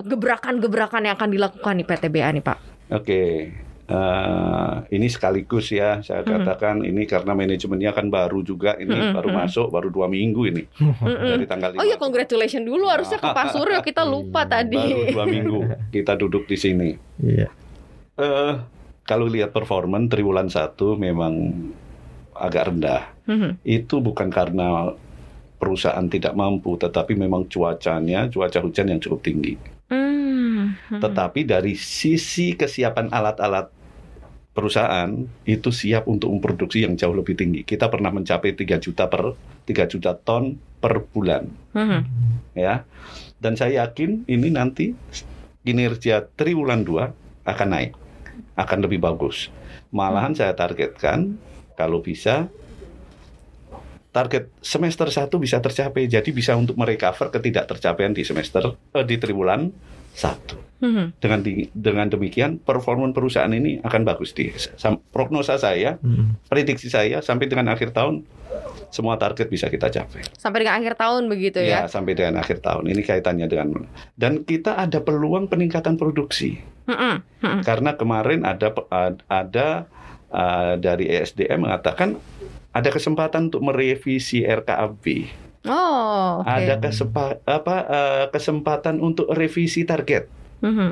gebrakan-gebrakan 0.00 1.02
yang 1.04 1.14
akan 1.14 1.30
dilakukan 1.30 1.74
di 1.74 1.84
PTBA 1.84 2.28
nih 2.32 2.44
Pak? 2.44 2.58
Oke. 2.90 3.22
eh, 3.88 4.74
ini 4.92 5.08
sekaligus 5.08 5.72
ya 5.72 6.04
saya 6.04 6.20
Mhm. 6.20 6.28
katakan 6.28 6.84
ini 6.84 7.08
karena 7.08 7.32
manajemennya 7.32 7.96
kan 7.96 8.12
baru 8.12 8.44
juga 8.44 8.76
ini 8.76 8.92
Mhm, 8.92 9.16
baru 9.16 9.32
masuk 9.32 9.72
baru 9.72 9.88
dua 9.88 10.04
minggu 10.06 10.44
ini 10.44 10.68
Mm-mm. 10.76 11.24
dari 11.24 11.48
tanggal 11.48 11.72
Oh 11.72 11.80
iya 11.80 11.96
5. 11.96 12.04
congratulations 12.04 12.68
dulu 12.68 12.84
harusnya 12.84 13.16
ke 13.16 13.24
Pak 13.26 13.48
Surya 13.48 13.80
kita 13.80 14.04
lupa 14.12 14.44
Iya, 14.44 14.52
tadi. 14.60 14.76
baru 14.76 15.00
dua 15.08 15.24
minggu 15.26 15.60
kita 15.88 16.12
duduk 16.14 16.44
di 16.44 16.56
sini 16.58 16.90
Iya. 17.16 17.48
eh 18.14 18.54
kalau 19.02 19.24
lihat 19.24 19.56
performan 19.56 20.04
triwulan 20.04 20.52
satu 20.52 20.92
memang 20.92 21.48
agak 22.34 22.68
rendah 22.68 23.08
Mhm. 23.24 23.64
itu 23.64 24.04
bukan 24.04 24.28
karena 24.28 24.92
perusahaan 25.56 26.04
tidak 26.04 26.36
mampu 26.36 26.76
tetapi 26.76 27.16
memang 27.16 27.48
cuacanya 27.48 28.28
cuaca 28.28 28.60
hujan 28.60 28.84
yang 28.86 29.00
cukup 29.00 29.24
tinggi 29.24 29.56
Hmm. 29.88 30.76
Mhm. 30.92 31.00
tetapi 31.00 31.48
dari 31.48 31.72
sisi 31.72 32.52
kesiapan 32.52 33.08
alat-alat 33.08 33.72
perusahaan 34.52 35.08
itu 35.48 35.70
siap 35.70 36.04
untuk 36.10 36.28
memproduksi 36.34 36.82
yang 36.84 36.98
jauh 36.98 37.14
lebih 37.14 37.38
tinggi 37.38 37.64
kita 37.64 37.88
pernah 37.88 38.12
mencapai 38.12 38.52
3 38.52 38.76
juta 38.82 39.08
per 39.08 39.32
3 39.64 39.86
juta 39.88 40.12
ton 40.18 40.58
per 40.78 41.08
bulan 41.08 41.48
Mhm. 41.72 42.00
ya 42.52 42.84
dan 43.38 43.54
saya 43.56 43.86
yakin 43.86 44.28
ini 44.28 44.48
nanti 44.52 44.92
kinerja 45.62 46.26
triwulan 46.36 46.84
2 46.84 47.12
akan 47.48 47.68
naik 47.68 47.92
akan 48.58 48.78
lebih 48.84 48.98
bagus 49.00 49.48
malahan 49.88 50.34
saya 50.36 50.52
targetkan 50.52 51.38
kalau 51.78 52.02
bisa 52.02 52.50
target 54.10 54.48
semester 54.58 55.06
1 55.06 55.28
bisa 55.36 55.58
tercapai 55.58 56.06
jadi 56.06 56.26
bisa 56.28 56.52
untuk 56.52 56.74
merecover 56.74 57.28
ketidaktercapaian 57.30 58.10
di 58.10 58.22
semester 58.22 58.64
eh, 58.90 59.04
di 59.04 59.16
triwulan 59.16 59.68
1 60.12 60.56
Mhm. 60.78 61.18
dengan 61.18 61.40
di- 61.40 61.66
dengan 61.68 62.06
demikian 62.06 62.56
performa 62.56 63.04
perusahaan 63.08 63.50
ini 63.50 63.78
akan 63.78 64.02
bagus 64.04 64.30
di 64.30 64.48
sam- 64.72 65.02
prognosa 65.04 65.54
saya 65.54 65.98
Mm. 65.98 66.38
prediksi 66.46 66.86
saya 66.86 67.18
sampai 67.18 67.46
dengan 67.46 67.66
akhir 67.68 67.90
tahun 67.90 68.22
semua 68.88 69.14
target 69.14 69.46
bisa 69.46 69.66
kita 69.66 69.90
capai 69.90 70.22
Sampai 70.32 70.62
dengan 70.62 70.78
akhir 70.78 70.94
tahun 70.94 71.26
begitu 71.26 71.58
Ya, 71.60 71.82
ya. 71.84 71.90
sampai 71.90 72.14
dengan 72.14 72.38
akhir 72.38 72.62
tahun. 72.62 72.86
Ini 72.86 73.02
kaitannya 73.02 73.44
dengan 73.44 73.84
dan 74.14 74.42
kita 74.42 74.78
ada 74.78 74.98
peluang 74.98 75.46
peningkatan 75.46 75.94
produksi 75.94 76.62
Mhm. 76.86 77.14
Mhm. 77.42 77.60
karena 77.62 77.90
kemarin 77.94 78.40
ada 78.42 78.70
ada 79.26 79.68
uh, 80.28 80.74
dari 80.76 81.08
ESDM 81.10 81.58
mengatakan 81.60 82.16
ada 82.78 82.88
kesempatan 82.88 83.50
untuk 83.50 83.62
merevisi 83.62 84.42
RKAB. 84.42 85.04
Oh, 85.66 86.40
oke. 86.40 86.48
Ada 86.48 86.78
kesepa, 86.78 87.42
apa 87.44 87.76
uh, 87.84 88.24
kesempatan 88.30 89.02
untuk 89.02 89.26
revisi 89.28 89.82
target. 89.82 90.30
Mhm. 90.62 90.88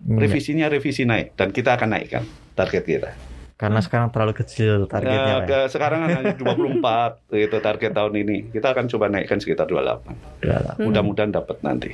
Iya. 0.00 0.16
Revisinya 0.16 0.66
revisi 0.68 1.04
naik 1.04 1.36
dan 1.36 1.50
kita 1.50 1.76
akan 1.76 1.88
naikkan 1.92 2.24
target 2.54 2.84
kita. 2.84 3.10
Karena 3.56 3.84
sekarang 3.84 4.08
terlalu 4.08 4.32
kecil 4.32 4.88
targetnya, 4.88 5.20
Nah, 5.20 5.44
Pak. 5.44 5.44
ya. 5.44 5.48
ke, 5.48 5.58
sekarang 5.68 6.00
hanya 6.08 6.32
24 6.40 7.36
itu 7.36 7.56
target 7.60 7.92
tahun 7.92 8.14
ini. 8.16 8.36
Kita 8.48 8.72
akan 8.72 8.88
coba 8.88 9.12
naikkan 9.12 9.36
sekitar 9.36 9.68
28. 9.68 10.16
Udah 10.40 10.58
lah. 10.64 10.74
Mhm. 10.80 10.84
Mudah-mudahan 10.88 11.28
dapat 11.28 11.60
nanti. 11.60 11.92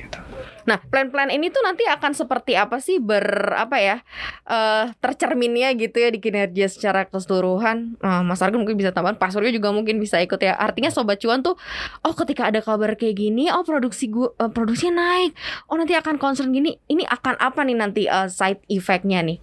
Nah, 0.67 0.83
plan-plan 0.83 1.31
ini 1.31 1.47
tuh 1.47 1.63
nanti 1.63 1.87
akan 1.87 2.11
seperti 2.11 2.59
apa 2.59 2.83
sih 2.83 2.99
ber 2.99 3.23
apa 3.55 3.79
ya 3.79 3.97
eh 4.43 4.91
tercerminnya 4.99 5.71
gitu 5.79 5.95
ya 5.95 6.11
di 6.11 6.19
kinerja 6.19 6.67
secara 6.67 7.07
keseluruhan. 7.07 7.95
Nah, 8.03 8.21
Mas 8.21 8.43
Argun 8.43 8.67
mungkin 8.67 8.75
bisa 8.75 8.91
tambahan, 8.91 9.15
Pak 9.15 9.31
Suryo 9.31 9.47
juga 9.49 9.71
mungkin 9.71 9.95
bisa 9.97 10.19
ikut 10.19 10.37
ya. 10.37 10.59
Artinya 10.59 10.91
sobat 10.91 11.23
cuan 11.23 11.39
tuh, 11.39 11.55
oh 12.03 12.13
ketika 12.13 12.51
ada 12.51 12.59
kabar 12.59 12.99
kayak 12.99 13.15
gini, 13.15 13.47
oh 13.47 13.63
produksi 13.63 14.11
gua 14.11 14.35
eh, 14.35 14.51
produksinya 14.51 14.99
naik, 14.99 15.31
oh 15.71 15.79
nanti 15.79 15.95
akan 15.95 16.19
concern 16.19 16.51
gini, 16.51 16.75
ini 16.91 17.07
akan 17.07 17.39
apa 17.39 17.63
nih 17.63 17.77
nanti 17.79 18.03
eh, 18.03 18.27
side 18.27 18.59
effect-nya 18.67 19.23
nih? 19.23 19.39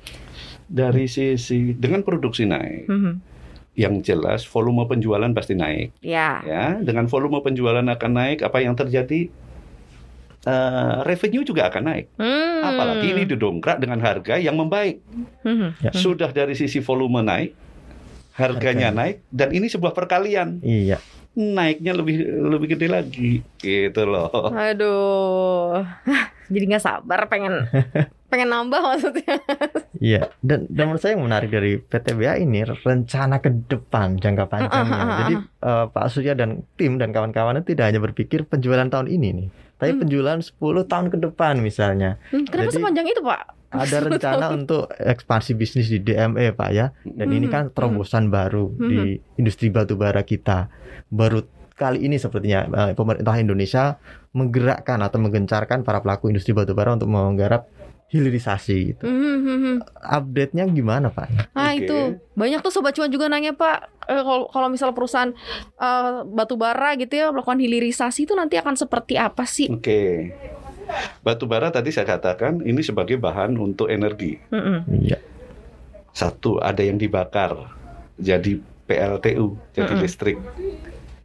Dari 0.69 1.09
sisi 1.09 1.73
dengan 1.73 2.05
produksi 2.05 2.45
naik, 2.45 2.85
Mhm. 2.85 3.13
yang 3.75 4.05
jelas 4.05 4.45
volume 4.45 4.87
penjualan 4.87 5.33
pasti 5.35 5.59
naik 5.59 5.99
Ya. 5.99 6.39
ya 6.47 6.79
dengan 6.79 7.11
volume 7.11 7.43
penjualan 7.43 7.83
akan 7.83 8.11
naik 8.13 8.39
apa 8.45 8.63
yang 8.63 8.79
terjadi 8.79 9.33
Eh, 10.45 10.97
revenue 11.03 11.41
juga 11.41 11.67
akan 11.67 11.83
naik 11.85 12.07
Hmm. 12.15 12.61
apalagi 12.63 13.07
ini 13.09 13.25
didongkrak 13.25 13.81
dengan 13.81 13.97
harga 13.99 14.37
yang 14.37 14.53
membaik 14.55 15.01
Mhm. 15.41 15.81
Ya. 15.81 15.91
Sudah 15.91 16.29
dari 16.29 16.53
sisi 16.53 16.79
volume 16.79 17.21
naik 17.21 17.57
harganya 18.35 18.89
Harganya. 18.89 18.89
naik 18.93 19.17
dan 19.31 19.49
ini 19.51 19.67
sebuah 19.67 19.91
perkalian 19.91 20.61
Iya. 20.61 21.01
naiknya 21.35 21.93
lebih 21.93 22.21
lebih 22.45 22.67
gede 22.71 22.87
lagi 22.87 23.31
gitu 23.57 24.05
loh 24.05 24.53
Aduh, 24.53 25.81
jadi 26.53 26.65
nggak 26.67 26.85
sabar 26.85 27.25
pengen 27.25 27.65
pengen 28.31 28.51
nambah 28.51 28.83
maksudnya. 28.83 29.39
Iya, 29.97 30.35
dan, 30.41 30.67
dan 30.67 30.85
menurut 30.85 30.99
saya 30.99 31.15
yang 31.15 31.23
menarik 31.23 31.49
dari 31.49 31.79
PTBA 31.79 32.37
ini 32.37 32.67
rencana 32.67 33.39
ke 33.39 33.47
depan 33.47 34.19
jangka 34.19 34.45
panjangnya. 34.45 34.83
Uh, 34.83 34.91
uh, 34.93 35.07
uh, 35.07 35.19
Jadi 35.23 35.35
eh, 35.39 35.85
Pak 35.89 36.07
Surya 36.11 36.35
dan 36.35 36.51
tim 36.75 36.99
dan 36.99 37.15
kawan-kawannya 37.15 37.63
tidak 37.63 37.89
hanya 37.89 38.03
berpikir 38.03 38.43
penjualan 38.43 38.85
tahun 38.85 39.07
ini 39.07 39.29
nih, 39.33 39.49
tapi 39.85 39.93
Hmm. 39.93 40.01
penjualan 40.01 40.41
10 40.41 40.57
tahun 40.83 41.07
ke 41.13 41.19
depan 41.21 41.61
misalnya. 41.61 42.17
Hmm, 42.33 42.49
Kenapa 42.49 42.73
Jadi- 42.73 42.81
sepanjang 42.81 43.07
itu 43.07 43.21
Pak? 43.21 43.41
Ada 43.69 43.97
rencana 44.01 44.47
untuk 44.55 44.87
ekspansi 44.89 45.53
bisnis 45.53 45.91
di 45.91 45.99
DME, 45.99 46.55
Pak 46.55 46.71
ya. 46.71 46.95
Dan 47.05 47.29
ini 47.29 47.45
Mhm, 47.45 47.53
kan 47.53 47.65
terobosan 47.69 48.31
baru 48.31 48.71
di 48.73 49.19
industri 49.35 49.69
batubara 49.69 50.23
kita. 50.23 50.71
Baru 51.07 51.43
kali 51.75 52.01
ini 52.01 52.17
sepertinya 52.17 52.65
eh, 52.65 52.95
pemerintah 52.95 53.35
Indonesia 53.35 53.99
menggerakkan 54.31 55.03
atau 55.03 55.19
menggencarkan 55.19 55.83
para 55.83 55.99
pelaku 55.99 56.31
industri 56.31 56.51
batubara 56.51 56.95
untuk 56.95 57.11
menggarap 57.11 57.67
hilirisasi 58.15 58.95
gitu. 58.95 59.05
Mhm, 59.05 59.35
mhm. 59.43 59.75
Update-nya 59.99 60.71
gimana, 60.71 61.11
Pak? 61.11 61.51
Nah 61.51 61.75
Oke. 61.75 61.83
itu 61.83 61.97
banyak 62.33 62.63
tuh 62.63 62.71
sobat 62.71 62.95
cuan 62.95 63.11
juga 63.11 63.27
nanya 63.27 63.51
Pak 63.53 63.77
eh, 64.07 64.23
kalau 64.23 64.47
kalau 64.47 64.71
misal 64.71 64.95
perusahaan 64.95 65.35
eh, 65.75 66.13
batu 66.25 66.55
bara 66.55 66.95
gitu 66.95 67.11
ya 67.11 67.35
melakukan 67.35 67.59
hilirisasi 67.59 68.23
itu 68.23 68.33
nanti 68.33 68.55
akan 68.55 68.79
seperti 68.79 69.19
apa 69.19 69.43
sih? 69.43 69.67
oke 69.67 70.31
batu 71.21 71.49
bara 71.49 71.73
tadi 71.73 71.89
saya 71.89 72.05
katakan 72.07 72.61
ini 72.61 72.85
sebagai 72.85 73.17
bahan 73.17 73.57
untuk 73.57 73.89
energi 73.89 74.37
Mhm. 74.53 74.79
Iya. 75.01 75.19
satu 76.13 76.61
ada 76.61 76.85
yang 76.85 77.01
dibakar 77.01 77.57
jadi 78.15 78.61
PLTU 78.85 79.57
jadi 79.73 79.91
Mm-mm. 79.91 80.03
listrik 80.05 80.37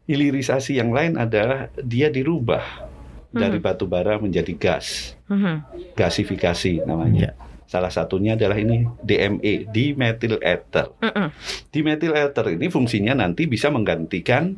hilirisasi 0.05 0.79
yang 0.79 0.89
lain 0.89 1.19
adalah 1.19 1.69
dia 1.75 2.09
dirubah 2.09 2.88
dari 3.29 3.61
Mhm. 3.61 3.65
batu 3.65 3.85
bara 3.85 4.17
menjadi 4.17 4.53
gas 4.57 5.13
Mhm. 5.29 5.55
gasifikasi 5.93 6.81
namanya 6.83 7.37
salah 7.69 7.93
satunya 7.93 8.33
adalah 8.33 8.57
ini 8.57 8.89
DME 8.99 9.69
dimethyl 9.69 10.41
ether 10.41 10.89
Mhm. 10.97 11.27
dimethyl 11.69 12.17
ether 12.17 12.45
ini 12.49 12.65
fungsinya 12.67 13.13
nanti 13.13 13.45
bisa 13.45 13.69
menggantikan 13.69 14.57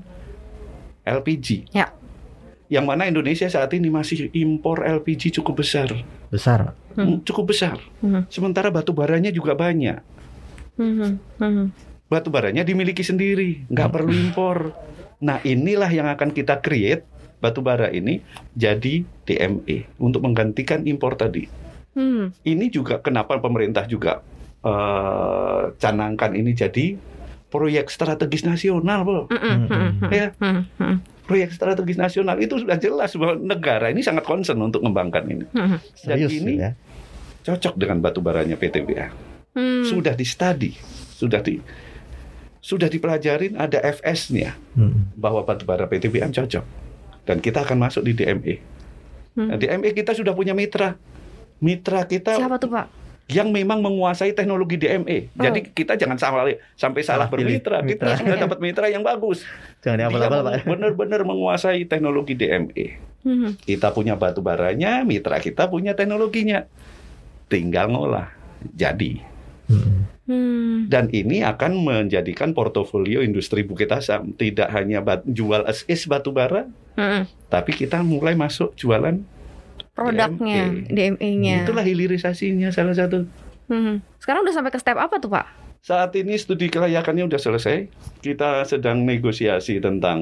LPG 1.04 1.68
Ya. 1.74 1.92
yang 2.72 2.88
mana 2.88 3.04
Indonesia 3.04 3.50
saat 3.52 3.74
ini 3.76 3.92
masih 3.92 4.32
impor 4.32 4.86
LPG 4.86 5.36
cukup 5.36 5.60
besar 5.66 5.92
Besar. 6.32 6.72
Hmm. 6.96 7.04
Hmm, 7.04 7.18
cukup 7.28 7.52
besar 7.52 7.76
Mhm. 8.00 8.32
sementara 8.32 8.72
batu 8.72 8.96
baranya 8.96 9.28
juga 9.28 9.52
banyak 9.52 10.00
Mhm. 10.80 11.12
Mhm. 11.40 11.66
batu 12.08 12.28
baranya 12.28 12.64
dimiliki 12.64 13.04
sendiri, 13.04 13.68
nggak 13.68 13.88
Hmm. 13.88 13.96
perlu 13.96 14.12
impor. 14.12 14.58
Nah 15.20 15.40
inilah 15.44 15.88
yang 15.88 16.08
akan 16.08 16.32
kita 16.32 16.60
create 16.60 17.08
batu 17.42 17.66
bara 17.66 17.90
ini 17.90 18.22
jadi 18.54 19.02
DME 19.26 19.90
untuk 19.98 20.22
menggantikan 20.22 20.86
impor 20.86 21.18
tadi. 21.18 21.50
Mhm. 21.98 22.46
Ini 22.46 22.66
juga 22.72 23.02
kenapa 23.02 23.42
pemerintah 23.42 23.84
juga 23.90 24.22
eh, 24.62 25.62
canangkan 25.82 26.38
ini 26.38 26.54
jadi 26.54 26.94
proyek 27.50 27.90
strategis 27.90 28.46
nasional, 28.46 29.02
bro. 29.04 29.26
Mhm. 29.28 29.58
Mhm. 29.68 30.10
Ya. 30.14 30.28
Mhm. 30.38 30.62
Mhm. 30.78 30.98
Proyek 31.26 31.50
strategis 31.58 31.98
nasional 31.98 32.38
itu 32.38 32.62
sudah 32.62 32.78
jelas 32.78 33.10
bahwa 33.18 33.42
negara 33.42 33.90
ini 33.90 34.06
sangat 34.06 34.22
concern 34.24 34.62
untuk 34.62 34.86
mengembangkan 34.86 35.26
ini. 35.26 35.46
Mhm. 35.50 35.78
Dan 36.06 36.18
Serius 36.22 36.32
ini 36.38 36.54
ya. 36.62 36.72
cocok 37.42 37.74
dengan 37.74 37.98
batu 38.06 38.22
baranya 38.22 38.54
PTBA. 38.54 39.10
Hmm. 39.58 39.84
Sudah 39.84 40.14
di 40.14 40.24
study, 40.24 40.72
sudah 41.18 41.42
di 41.42 41.58
sudah 42.62 42.86
dipelajarin 42.86 43.58
ada 43.58 43.82
FS-nya. 43.82 44.54
Hmm. 44.78 45.10
bahwa 45.18 45.42
batubara 45.44 45.90
PTBM 45.90 46.32
cocok 46.32 46.64
dan 47.26 47.38
kita 47.40 47.64
akan 47.66 47.78
masuk 47.78 48.06
di 48.06 48.14
DME. 48.18 48.56
Hmm. 49.38 49.48
Nah, 49.54 49.58
DME 49.58 49.96
kita 49.96 50.12
sudah 50.12 50.36
punya 50.36 50.52
mitra 50.52 51.00
Mitra 51.62 52.10
kita 52.10 52.36
Siapa 52.42 52.58
tuh 52.58 52.74
Pak? 52.74 52.86
yang 53.32 53.48
memang 53.48 53.80
menguasai 53.80 54.36
teknologi 54.36 54.76
DME. 54.76 55.32
Oh. 55.40 55.48
Jadi 55.48 55.72
kita 55.72 55.96
jangan 55.96 56.20
salah 56.20 56.52
sampai 56.76 57.00
salah 57.00 57.32
pilih 57.32 57.48
bermitra. 57.48 57.80
mitra. 57.80 58.12
Kita 58.12 58.28
sudah 58.28 58.36
dapat 58.44 58.58
mitra 58.66 58.92
yang 58.92 59.08
bagus. 59.08 59.48
Jangan 59.80 60.04
Dia 60.04 60.08
diabal-abal, 60.12 60.40
Pak. 60.44 60.54
benar-benar 60.76 61.22
menguasai 61.24 61.88
teknologi 61.88 62.36
DME. 62.36 63.00
Hmm. 63.24 63.56
Kita 63.56 63.96
punya 63.96 64.20
batu 64.20 64.44
baranya, 64.44 65.08
mitra 65.08 65.40
kita 65.40 65.72
punya 65.72 65.96
teknologinya. 65.96 66.68
Tinggal 67.48 67.88
ngolah. 67.88 68.36
Jadi. 68.76 69.31
Hmm. 70.22 70.88
dan 70.88 71.10
ini 71.10 71.42
akan 71.42 71.76
menjadikan 71.78 72.52
portofolio 72.52 73.20
industri 73.20 73.62
Bukit 73.62 73.90
Asam 73.90 74.32
tidak 74.32 74.70
hanya 74.70 75.00
bat- 75.00 75.26
jual 75.26 75.66
as 75.66 75.84
is 75.86 76.06
batu 76.06 76.30
bara, 76.30 76.70
Hmm. 76.94 77.28
tapi 77.48 77.74
kita 77.74 78.00
mulai 78.00 78.32
masuk 78.34 78.72
jualan 78.74 79.20
Produknya, 79.92 80.72
DME-nya. 80.88 81.64
itulah 81.64 81.84
hilirisasinya 81.84 82.70
salah 82.70 82.94
satu. 82.94 83.28
Hmm. 83.68 84.00
Sekarang 84.18 84.44
udah 84.44 84.54
sampai 84.54 84.72
ke 84.72 84.80
step 84.80 84.96
apa 84.96 85.18
tuh 85.18 85.28
Pak? 85.30 85.46
Saat 85.82 86.14
ini 86.14 86.38
studi 86.38 86.70
kelayakannya 86.70 87.26
udah 87.26 87.42
selesai. 87.42 87.90
Kita 88.22 88.64
sedang 88.64 89.02
negosiasi 89.02 89.82
tentang 89.82 90.22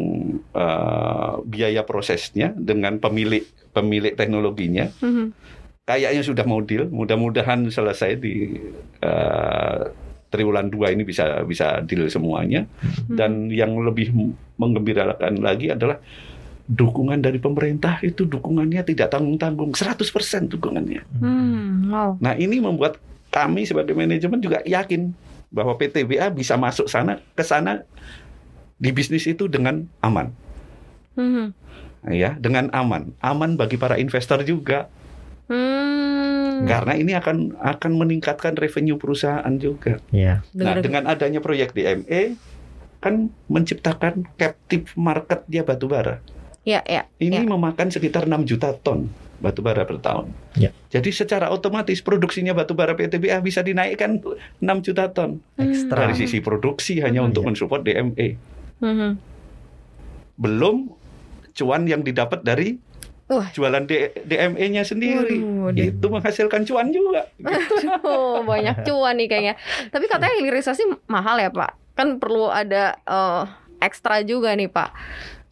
eh, 0.50 1.34
biaya 1.44 1.84
prosesnya 1.84 2.56
dengan 2.56 2.98
pemilik 2.98 3.44
pemilik 3.70 4.16
teknologinya. 4.16 4.88
Hmm. 4.98 5.36
Kayaknya 5.90 6.22
sudah 6.22 6.46
mau 6.46 6.62
deal. 6.62 6.86
Mudah-mudahan 6.94 7.66
selesai 7.74 8.22
di 8.22 8.62
eh, 9.02 9.80
triwulan 10.30 10.70
2 10.70 10.94
ini 10.94 11.02
bisa 11.02 11.42
bisa 11.50 11.82
deal 11.82 12.06
semuanya. 12.14 12.70
Dan 13.10 13.50
yang 13.50 13.74
lebih 13.82 14.14
menggembirakan 14.62 15.42
lagi 15.42 15.74
adalah 15.74 15.98
dukungan 16.70 17.18
dari 17.26 17.42
pemerintah 17.42 17.98
itu 18.06 18.30
dukungannya 18.30 18.86
tidak 18.86 19.10
tanggung-tanggung 19.10 19.74
100% 19.74 20.54
dukungannya. 20.54 21.02
Hmm. 21.18 21.90
Wow. 21.90 22.12
Nah 22.22 22.38
ini 22.38 22.62
membuat 22.62 23.02
kami 23.34 23.66
sebagai 23.66 23.98
manajemen 23.98 24.38
juga 24.38 24.62
yakin 24.62 25.10
bahwa 25.50 25.74
PTBA 25.74 26.30
bisa 26.30 26.54
masuk 26.62 26.86
sana 26.86 27.18
ke 27.34 27.42
sana 27.42 27.82
di 28.78 28.94
bisnis 28.94 29.26
itu 29.26 29.50
dengan 29.50 29.90
aman, 30.00 30.30
Hmm. 31.18 31.52
ya 32.06 32.38
dengan 32.40 32.70
aman, 32.72 33.12
aman 33.20 33.58
bagi 33.60 33.76
para 33.76 34.00
investor 34.00 34.46
juga 34.46 34.88
Hmm. 35.50 36.64
karena 36.64 36.94
ini 36.94 37.12
akan 37.12 37.58
akan 37.58 37.92
meningkatkan 37.96 38.54
revenue 38.54 38.96
perusahaan 38.96 39.50
juga. 39.58 39.98
Iya. 40.10 40.46
Nah 40.54 40.78
Dengar- 40.78 40.84
dengan 40.84 41.04
adanya 41.08 41.40
proyek 41.40 41.74
DME 41.74 42.38
kan 43.00 43.34
menciptakan 43.48 44.30
captive 44.36 44.94
market 44.94 45.42
dia 45.46 45.64
batu 45.64 45.88
bara. 45.88 46.22
Ya, 46.62 46.86
ya. 46.86 47.08
Ini 47.18 47.42
Ya. 47.42 47.48
memakan 47.48 47.90
sekitar 47.90 48.28
6 48.28 48.46
juta 48.46 48.76
ton 48.76 49.10
batu 49.40 49.64
bara 49.64 49.88
per 49.88 49.98
tahun. 49.98 50.36
Ya. 50.54 50.70
Jadi 50.90 51.10
secara 51.10 51.48
otomatis 51.48 51.98
produksinya 52.00 52.52
batu 52.52 52.76
bara 52.76 52.94
PTBA 52.94 53.40
bisa 53.40 53.64
dinaikkan 53.64 54.20
6 54.60 54.84
juta 54.84 55.10
ton. 55.10 55.40
Ekstra. 55.56 56.06
Dari 56.06 56.20
sisi 56.20 56.38
produksi 56.40 57.00
hanya 57.00 57.24
Hmm. 57.24 57.32
untuk 57.32 57.42
Iya. 57.42 57.50
mensupport 57.50 57.82
DME. 57.82 58.28
Hmm. 58.78 59.16
Belum 60.36 60.92
cuan 61.54 61.84
yang 61.84 62.00
didapat 62.00 62.44
dari 62.44 62.80
Wah. 63.30 63.46
jualan 63.54 63.86
D- 63.86 64.10
DME-nya 64.26 64.82
sendiri. 64.82 65.38
Waduh, 65.38 65.78
Itu 65.78 66.10
menghasilkan 66.10 66.66
cuan 66.66 66.90
juga. 66.90 67.30
Oh, 68.02 68.42
banyak 68.50 68.82
cuan 68.90 69.22
nih 69.22 69.30
kayaknya. 69.30 69.54
Tapi 69.94 70.10
katanya 70.10 70.34
hilirisasi 70.42 71.06
mahal 71.06 71.38
ya, 71.38 71.54
Pak? 71.54 71.94
Kan 71.94 72.18
perlu 72.18 72.50
ada 72.50 72.98
eh, 73.06 73.44
ekstra 73.86 74.26
juga 74.26 74.50
nih, 74.58 74.74
Pak. 74.74 74.90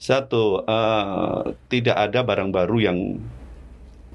Satu, 0.01 0.65
eh, 0.65 1.53
tidak 1.69 1.97
ada 2.01 2.25
barang 2.25 2.49
baru 2.49 2.77
yang 2.81 2.97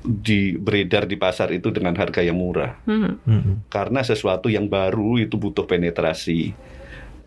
di 0.03 0.59
beredar 0.59 1.07
di 1.07 1.15
pasar 1.15 1.55
itu 1.55 1.71
dengan 1.71 1.95
harga 1.95 2.19
yang 2.19 2.35
murah. 2.35 2.75
Hmm. 2.83 3.23
Mm-mm. 3.23 3.71
karena 3.71 4.03
sesuatu 4.03 4.51
yang 4.51 4.67
baru 4.67 5.23
itu 5.23 5.39
butuh 5.39 5.63
penetrasi, 5.63 6.51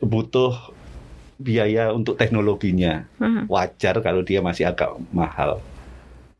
butuh 0.03 0.51
biaya 1.39 1.91
untuk 1.95 2.19
teknologinya. 2.19 3.07
Hmm. 3.19 3.47
Wajar 3.47 4.03
kalau 4.03 4.23
dia 4.23 4.43
masih 4.43 4.67
agak 4.67 4.91
mahal. 5.15 5.63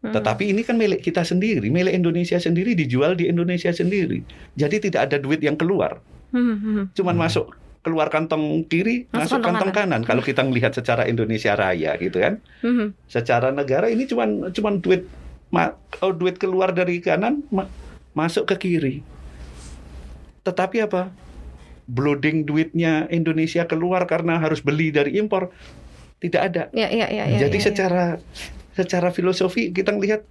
Hmm. 0.06 0.14
Tetapi 0.14 0.54
ini 0.54 0.62
kan 0.62 0.78
milik 0.78 1.02
kita 1.02 1.26
sendiri, 1.26 1.74
milik 1.74 1.98
Indonesia 1.98 2.38
sendiri 2.38 2.78
dijual 2.78 3.18
di 3.18 3.26
Indonesia 3.26 3.74
sendiri. 3.74 4.22
Jadi 4.54 4.78
tidak 4.78 5.10
ada 5.10 5.18
duit 5.18 5.42
yang 5.42 5.58
keluar, 5.58 5.98
Hmm, 6.30 6.54
hmm, 6.62 6.84
cuman 6.94 7.18
Hmm. 7.18 7.24
masuk 7.26 7.46
keluar 7.82 8.10
kantong 8.14 8.66
kiri, 8.70 9.10
Masuk 9.10 9.18
masuk, 9.18 9.38
kantong 9.42 9.70
kantong 9.70 9.74
kanan. 9.74 10.02
Kalau 10.06 10.22
kita 10.22 10.42
melihat 10.46 10.74
secara 10.78 11.10
Indonesia 11.10 11.58
Raya 11.58 11.98
gitu 11.98 12.22
kan, 12.22 12.38
hmm. 12.62 12.94
secara 13.10 13.50
negara 13.50 13.90
ini 13.90 14.06
cuman 14.06 14.54
cuman 14.54 14.78
duit 14.82 15.10
oh, 16.02 16.14
duit 16.14 16.38
keluar 16.38 16.74
dari 16.74 17.02
kanan 17.02 17.42
ma- 17.50 17.70
masuk 18.14 18.46
ke 18.50 18.56
kiri. 18.58 18.96
Tetapi 20.46 20.86
apa? 20.86 21.10
Blooding 21.86 22.46
duitnya 22.50 23.06
Indonesia 23.14 23.66
keluar 23.70 24.10
karena 24.10 24.42
harus 24.42 24.62
beli 24.62 24.90
dari 24.90 25.18
impor 25.22 25.54
tidak 26.18 26.42
ada. 26.42 26.64
Ya, 26.74 26.90
ya, 26.90 27.06
ya, 27.12 27.24
ya. 27.30 27.38
Jadi 27.48 27.58
ya, 27.58 27.62
ya. 27.62 27.68
secara 27.70 28.04
secara 28.76 29.10
filosofi 29.10 29.72
kita 29.72 29.96
lihat 29.96 30.28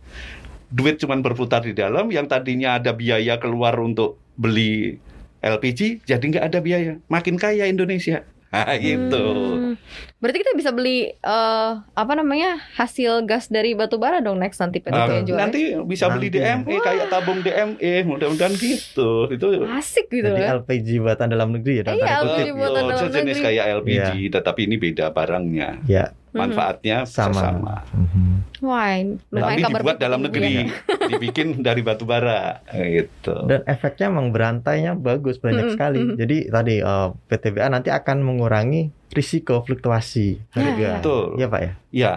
duit 0.66 0.96
cuman 0.96 1.18
berputar 1.18 1.60
di 1.60 1.72
dalam 1.72 2.08
yang 2.08 2.24
tadinya 2.24 2.76
ada 2.76 2.92
biaya 2.92 3.36
keluar 3.36 3.74
untuk 3.76 4.20
beli 4.34 4.98
LPG 5.40 6.04
jadi 6.04 6.20
nggak 6.22 6.44
ada 6.44 6.58
biaya. 6.58 6.92
Makin 7.06 7.34
kaya 7.34 7.64
Indonesia. 7.64 8.22
Nah, 8.46 8.70
gitu. 8.78 9.18
Hmm. 9.50 9.74
Berarti 10.16 10.38
kita 10.38 10.54
bisa 10.54 10.70
beli 10.70 11.10
eh, 11.10 11.70
apa 11.74 12.12
namanya 12.14 12.54
hasil 12.72 13.26
gas 13.26 13.50
dari 13.50 13.74
batu 13.74 13.98
bara 13.98 14.22
dong 14.22 14.38
next 14.38 14.62
nanti 14.62 14.78
PT 14.78 14.94
Ah, 14.94 15.10
yang 15.10 15.26
jual. 15.26 15.34
nanti 15.36 15.74
bisa 15.82 16.06
beli 16.06 16.30
Nanti. 16.30 16.70
DME 16.70 16.76
kayak 16.78 17.10
tabung 17.10 17.42
DME 17.42 18.06
mudah-mudahan 18.06 18.54
gitu 18.54 19.26
itu 19.26 19.46
Asik 19.66 20.06
gitu 20.08 20.30
Jadi 20.30 20.38
kan. 20.40 20.62
LPG 20.62 20.88
buatan 20.96 21.26
dalam 21.28 21.50
negeri 21.50 21.74
ya. 21.74 21.84
dalam 21.84 21.98
Iya, 21.98 22.14
LPG 22.22 22.48
buatan 22.54 22.82
dalam 22.86 22.98
sejenis 23.02 23.18
negeri. 23.34 23.42
kayak 23.42 23.64
LPG 23.74 24.08
tetapi 24.30 24.60
ini 24.62 24.76
beda 24.78 25.06
barangnya 25.10 25.68
Ya, 25.84 26.04
manfaatnya 26.36 26.96
sama. 27.04 27.40
sama, 27.40 27.74
Mhm. 27.90 28.58
Wah, 28.60 28.90
tapi 29.30 29.60
dibuat 29.62 29.96
dalam 29.96 30.20
negeri 30.20 30.66
dibikin 31.10 31.60
dari 31.60 31.80
batu 31.80 32.02
bara 32.02 32.58
gitu 32.66 33.44
Dan 33.44 33.62
efeknya 33.64 34.08
emang 34.08 34.28
berantainya 34.28 34.92
bagus 34.94 35.36
banyak 35.36 35.64
Mm-mm, 35.64 35.74
sekali. 35.74 36.00
mm-mm. 36.00 36.16
Jadi 36.16 36.36
tadi 36.48 36.74
eh, 36.76 37.08
PTBA 37.24 37.66
nanti 37.68 37.88
akan 37.88 38.18
mengurangi 38.20 38.88
risiko 39.08 39.62
fluktuasi 39.62 40.42
Ya, 40.50 40.58
harga. 40.58 40.74
ya. 40.74 40.92
betul 40.96 41.24
Iya 41.36 41.46
Pak 41.46 41.60
ya. 41.60 41.72
ya 41.88 42.12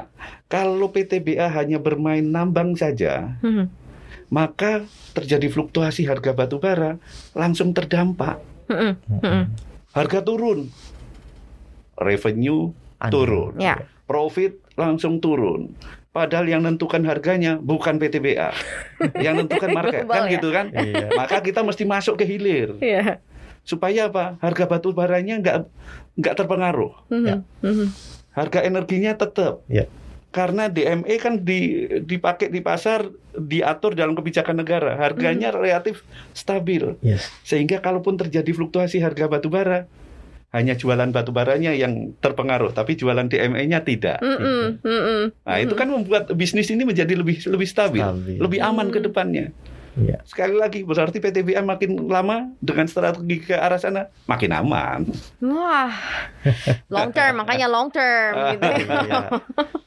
kalau 0.45 0.89
PTBA 0.89 1.47
hanya 1.51 1.77
bermain 1.77 2.23
nambang 2.23 2.73
saja 2.73 3.37
Hmm, 3.39 3.69
maka 4.27 4.81
terjadi 5.13 5.45
fluktuasi 5.47 6.03
harga 6.03 6.31
batu 6.31 6.57
bara 6.57 6.97
langsung 7.31 7.69
terdampak 7.69 8.41
hmm, 8.65 8.93
hmm. 9.15 9.43
harga 9.93 10.19
turun 10.19 10.73
revenue 11.95 12.73
Anjing. 12.97 13.13
Turun. 13.13 13.53
Ya. 13.57 13.77
Profit 14.07 14.57
langsung 14.73 15.19
turun. 15.19 15.75
Padahal 16.09 16.49
yang 16.49 16.65
menentukan 16.65 17.05
harganya 17.05 17.61
bukan 17.61 18.01
PTBA, 18.01 18.49
yang 19.25 19.37
menentukan 19.37 19.69
market 19.69 20.09
kan 20.09 20.25
ya? 20.25 20.31
gitu 20.33 20.47
kan. 20.49 20.65
Iya. 20.73 21.13
Maka 21.13 21.45
kita 21.45 21.61
mesti 21.61 21.85
masuk 21.85 22.17
ke 22.17 22.25
hilir 22.25 22.73
Iya. 22.81 23.21
supaya 23.61 24.09
apa? 24.09 24.39
Harga 24.41 24.65
batu 24.65 24.89
baranya 24.89 25.37
nggak 25.37 25.55
nggak 26.17 26.33
terpengaruh, 26.33 26.97
Hmm, 27.13 27.21
Ya. 27.21 27.35
hmm. 27.61 27.87
harga 28.33 28.65
energinya 28.65 29.13
tetap. 29.13 29.61
Ya. 29.69 29.85
Karena 30.27 30.67
DME 30.67 31.15
kan 31.17 31.41
di, 31.41 31.85
dipakai 32.01 32.49
di 32.49 32.61
pasar 32.61 33.09
diatur 33.33 33.93
dalam 33.93 34.13
kebijakan 34.13 34.57
negara, 34.57 34.97
harganya 34.97 35.49
relatif 35.49 36.01
stabil. 36.33 36.97
Yes. 36.99 37.29
Sehingga 37.41 37.77
kalaupun 37.77 38.17
terjadi 38.17 38.49
fluktuasi 38.51 38.97
harga 38.97 39.25
batu 39.25 39.47
bara, 39.47 39.85
hanya 40.47 40.79
jualan 40.79 41.11
batu 41.11 41.35
baranya 41.35 41.75
yang 41.75 42.15
terpengaruh, 42.23 42.71
tapi 42.71 42.95
jualan 42.95 43.27
DME-nya 43.27 43.83
tidak. 43.83 44.23
Hmm, 44.23 44.39
hmm, 44.39 44.67
hmm, 44.79 45.01
hmm. 45.03 45.23
Nah, 45.43 45.57
itu 45.59 45.75
kan 45.75 45.91
membuat 45.91 46.31
bisnis 46.31 46.71
ini 46.71 46.87
menjadi 46.87 47.19
lebih 47.19 47.43
lebih 47.51 47.67
stabil, 47.67 47.99
Stabil. 47.99 48.39
lebih 48.39 48.59
aman 48.63 48.87
ke 48.87 49.03
Hmm. 49.03 49.07
depannya. 49.11 49.45
Iya. 49.97 50.21
Sekali 50.23 50.53
lagi, 50.53 50.85
berarti 50.85 51.17
PTBA 51.17 51.65
makin 51.65 52.05
lama 52.05 52.53
dengan 52.61 52.85
strategi 52.85 53.41
ke 53.41 53.57
arah 53.57 53.81
sana 53.81 54.05
makin 54.29 54.53
aman. 54.53 55.09
Wah, 55.41 55.89
long 56.87 57.09
term, 57.09 57.41
makanya 57.41 57.65
long 57.65 57.89
term 57.89 58.33
gitu. 58.53 58.61
ya. 58.61 58.77
Iya. 58.85 59.19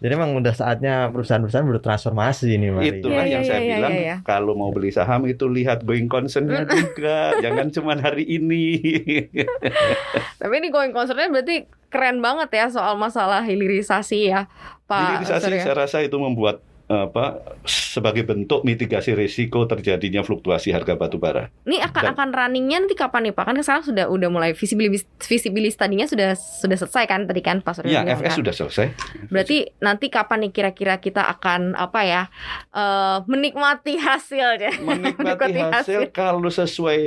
Jadi 0.03 0.13
emang 0.13 0.35
udah 0.35 0.51
saatnya 0.51 1.15
perusahaan-perusahaan 1.15 1.63
bertransformasi 1.63 2.47
ini 2.51 2.75
Mari. 2.75 2.99
Itulah 2.99 3.23
Iya, 3.23 3.31
yang 3.31 3.43
iya, 3.47 3.51
saya 3.51 3.61
iya, 3.63 3.77
bilang. 3.79 3.93
iya, 3.95 4.03
iya. 4.03 4.17
Kalau 4.27 4.53
mau 4.59 4.75
beli 4.75 4.91
saham 4.91 5.23
itu 5.25 5.47
lihat 5.47 5.87
going 5.87 6.11
concernnya 6.11 6.67
juga, 6.67 7.33
jangan 7.45 7.71
cuma 7.71 7.95
hari 7.95 8.27
ini. 8.27 8.83
Tapi 10.43 10.53
ini 10.59 10.69
going 10.69 10.91
concernnya 10.91 11.31
berarti 11.31 11.71
keren 11.87 12.19
banget 12.19 12.51
ya 12.51 12.67
soal 12.67 12.99
masalah 12.99 13.43
hilirisasi 13.43 14.31
ya, 14.31 14.51
Pak. 14.87 15.23
Hilirisasi 15.23 15.47
Surya. 15.47 15.63
saya 15.63 15.77
rasa 15.77 15.99
itu 16.03 16.19
membuat 16.19 16.67
apa 16.91 17.39
sebagai 17.63 18.27
bentuk 18.27 18.67
mitigasi 18.67 19.15
risiko 19.15 19.63
terjadinya 19.63 20.21
fluktuasi 20.21 20.75
harga 20.75 20.99
batu 20.99 21.17
bara. 21.17 21.47
Ini 21.63 21.79
akan 21.81 22.03
Dan- 22.03 22.13
akan 22.13 22.29
runningnya 22.31 22.83
nanti 22.83 22.93
kapan 22.93 23.31
nih 23.31 23.33
Pak? 23.33 23.45
Kan 23.47 23.55
sekarang 23.61 23.87
sudah 23.87 24.05
udah 24.07 24.27
mulai 24.27 24.51
visibilis 24.53 25.07
visibilis 25.17 25.79
tadinya 25.79 26.03
sudah 26.05 26.35
sudah 26.35 26.75
selesai 26.77 27.07
kan 27.07 27.25
tadi 27.25 27.41
kan 27.41 27.63
Pak 27.63 27.79
Suryo 27.79 27.95
Ya, 27.95 28.03
FS 28.05 28.35
kan? 28.35 28.39
sudah 28.43 28.53
selesai. 28.53 28.87
Berarti 29.29 29.71
nanti 29.79 30.11
kapan 30.11 30.43
nih 30.43 30.51
kira-kira 30.51 30.99
kita 30.99 31.31
akan 31.31 31.73
apa 31.73 32.01
ya 32.03 32.23
eh, 32.71 33.19
menikmati 33.25 33.95
hasilnya? 33.95 34.75
menikmati 34.83 35.47
Menikmati 35.47 35.61
hasil 35.63 36.01
kalau 36.11 36.43
sesuai 36.43 37.01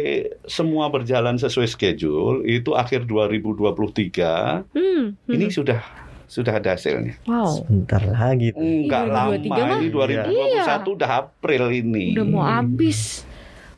semua 0.45 0.87
berjalan 0.87 1.35
sesuai 1.35 1.67
schedule 1.67 2.39
itu 2.43 2.71
akhir 2.71 3.03
2023 3.03 4.71
Hmm, 4.71 5.19
hmm. 5.19 5.27
ini 5.27 5.47
sudah 5.49 5.83
sudah 6.33 6.53
ada 6.55 6.73
hasilnya. 6.73 7.13
wow. 7.23 7.61
Bentar 7.63 8.01
lagi. 8.03 8.49
tuh. 8.49 8.57
Enggak 8.59 9.03
Iya, 9.03 9.13
lama 9.13 9.33
2023 9.37 9.53
mah. 9.53 9.77
ini 9.77 9.87
2021 9.87 10.89
udah 10.91 11.09
April 11.19 11.63
ini. 11.71 12.05
Udah 12.11 12.25
mau 12.25 12.41
habis. 12.43 13.21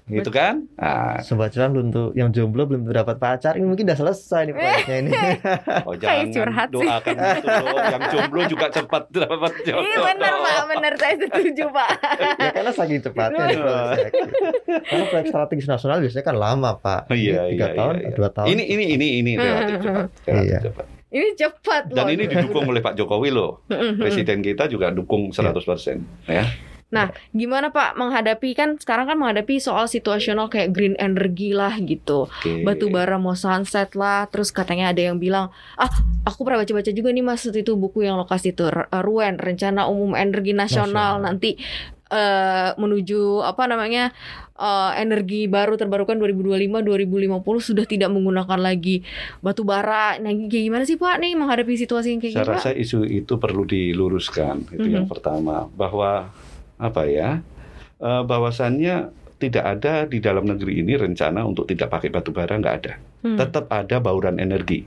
Gitu 0.05 0.29
kan? 0.29 0.69
Ah, 0.77 1.17
Sobat 1.19 1.49
cuan 1.49 1.73
belum 1.73 1.89
tuh 1.89 2.13
yang 2.13 2.29
jomblo 2.29 2.63
belum 2.63 2.85
dapat 2.85 3.17
pacar 3.17 3.57
ini 3.57 3.65
mungkin 3.65 3.89
udah 3.89 3.97
selesai 3.97 4.45
nih 4.45 4.53
proyeknya 4.53 4.95
ini. 5.01 5.09
oh 5.89 5.97
Kayak 5.97 5.97
jangan 5.97 6.27
curhat 6.29 6.67
sih. 6.69 6.77
doakan 6.77 7.13
gitu 7.17 7.47
loh. 7.49 7.77
Yang 7.83 8.03
jomblo 8.13 8.41
juga 8.45 8.65
cepat 8.69 9.03
dapat 9.17 9.53
jodoh. 9.65 9.81
Iya 9.81 9.97
benar 10.05 10.33
Pak, 10.37 10.61
benar 10.69 10.93
saya 10.95 11.15
setuju 11.17 11.63
Pak. 11.67 11.89
ya 12.37 12.49
karena 12.53 12.71
saking 12.71 12.99
cepatnya 13.01 13.43
proyek. 13.49 14.11
Karena 14.85 15.03
proyek 15.09 15.25
strategis 15.25 15.65
nasional 15.65 15.97
biasanya 15.97 16.21
kan 16.23 16.35
lama 16.37 16.71
pak. 16.77 17.01
Oh, 17.09 17.17
iya, 17.17 17.49
tiga 17.49 17.65
iya, 17.65 17.73
tahun, 17.73 17.93
iya, 17.95 18.05
iya. 18.05 18.13
dua 18.13 18.29
tahun. 18.29 18.47
Ini 18.47 18.63
ini 18.63 18.83
ini 18.93 19.07
ini 19.19 19.31
relatif 19.35 19.75
cepat. 19.81 20.05
relatif 20.21 20.45
Iya. 20.45 20.59
cepat. 20.63 20.85
Ini 21.15 21.31
cepat 21.39 21.95
loh. 21.95 22.03
Dan 22.03 22.11
ini 22.11 22.27
didukung 22.31 22.67
oleh 22.67 22.83
Pak 22.83 22.99
Jokowi 22.99 23.31
loh. 23.31 23.63
Mm-mm. 23.71 23.95
Presiden 23.95 24.43
kita 24.43 24.67
juga 24.67 24.91
dukung 24.91 25.31
100% 25.31 26.27
ya. 26.27 26.43
Gimana 27.35 27.75
Pak 27.75 27.99
menghadapi 27.99 28.55
kan 28.55 28.79
sekarang 28.79 29.11
kan 29.11 29.17
menghadapi 29.19 29.59
soal 29.59 29.83
situasional 29.91 30.47
kayak 30.47 30.71
green 30.71 30.95
energy 30.95 31.51
lah 31.51 31.75
gitu. 31.75 32.31
Oke. 32.31 32.63
Batu 32.63 32.87
bara 32.87 33.19
mau 33.19 33.35
sunset 33.35 33.91
lah, 33.99 34.31
terus 34.31 34.55
katanya 34.55 34.95
ada 34.95 35.03
yang 35.03 35.19
bilang, 35.19 35.51
"Ah, 35.75 35.91
aku 36.23 36.47
pernah 36.47 36.63
baca-baca 36.63 36.95
juga 36.95 37.11
nih 37.11 37.25
Mas 37.25 37.43
itu 37.43 37.75
buku 37.75 38.07
yang 38.07 38.15
lokasi 38.15 38.55
itu 38.55 38.63
R- 38.71 38.87
RUN, 38.91 39.35
Rencana 39.43 39.91
Umum 39.91 40.15
Energi 40.15 40.55
Nasional, 40.55 41.19
Nasional. 41.19 41.35
nanti 41.35 41.59
eh, 42.07 42.69
menuju 42.75 43.41
apa 43.41 43.65
namanya? 43.65 44.11
eh, 44.55 44.91
energi 44.97 45.45
baru 45.45 45.75
terbarukan 45.75 46.15
2025-2050 46.15 47.43
sudah 47.61 47.83
tidak 47.83 48.07
menggunakan 48.07 48.55
lagi 48.55 49.03
batu 49.39 49.61
bara. 49.61 50.15
Nah, 50.15 50.31
kayak 50.31 50.63
gimana 50.63 50.83
sih 50.83 50.95
Pak 50.95 51.19
nih 51.19 51.35
menghadapi 51.35 51.75
situasi 51.75 52.15
yang 52.15 52.23
kayak 52.23 52.33
Saya 52.33 52.41
gitu? 52.41 52.49
Pak? 52.49 52.57
rasa 52.59 52.71
isu 52.71 52.99
itu 53.03 53.33
perlu 53.35 53.63
diluruskan. 53.63 54.63
Itu 54.71 54.87
yang 54.87 55.05
Mhm. 55.05 55.11
pertama 55.11 55.67
bahwa 55.69 56.31
apa 56.77 57.03
ya? 57.05 57.43
eh, 57.95 58.23
bahwasannya 58.23 58.95
tidak 59.35 59.63
ada 59.65 60.03
di 60.03 60.19
dalam 60.19 60.43
negeri 60.43 60.79
ini 60.79 60.95
rencana 60.95 61.43
untuk 61.43 61.63
tidak 61.65 61.87
pakai 61.89 62.07
batu 62.07 62.31
bara 62.31 62.55
nggak 62.55 62.75
ada. 62.77 62.93
Hmm. 63.23 63.35
Tetap 63.35 63.67
ada 63.67 63.99
bauran 63.99 64.35
energi. 64.35 64.83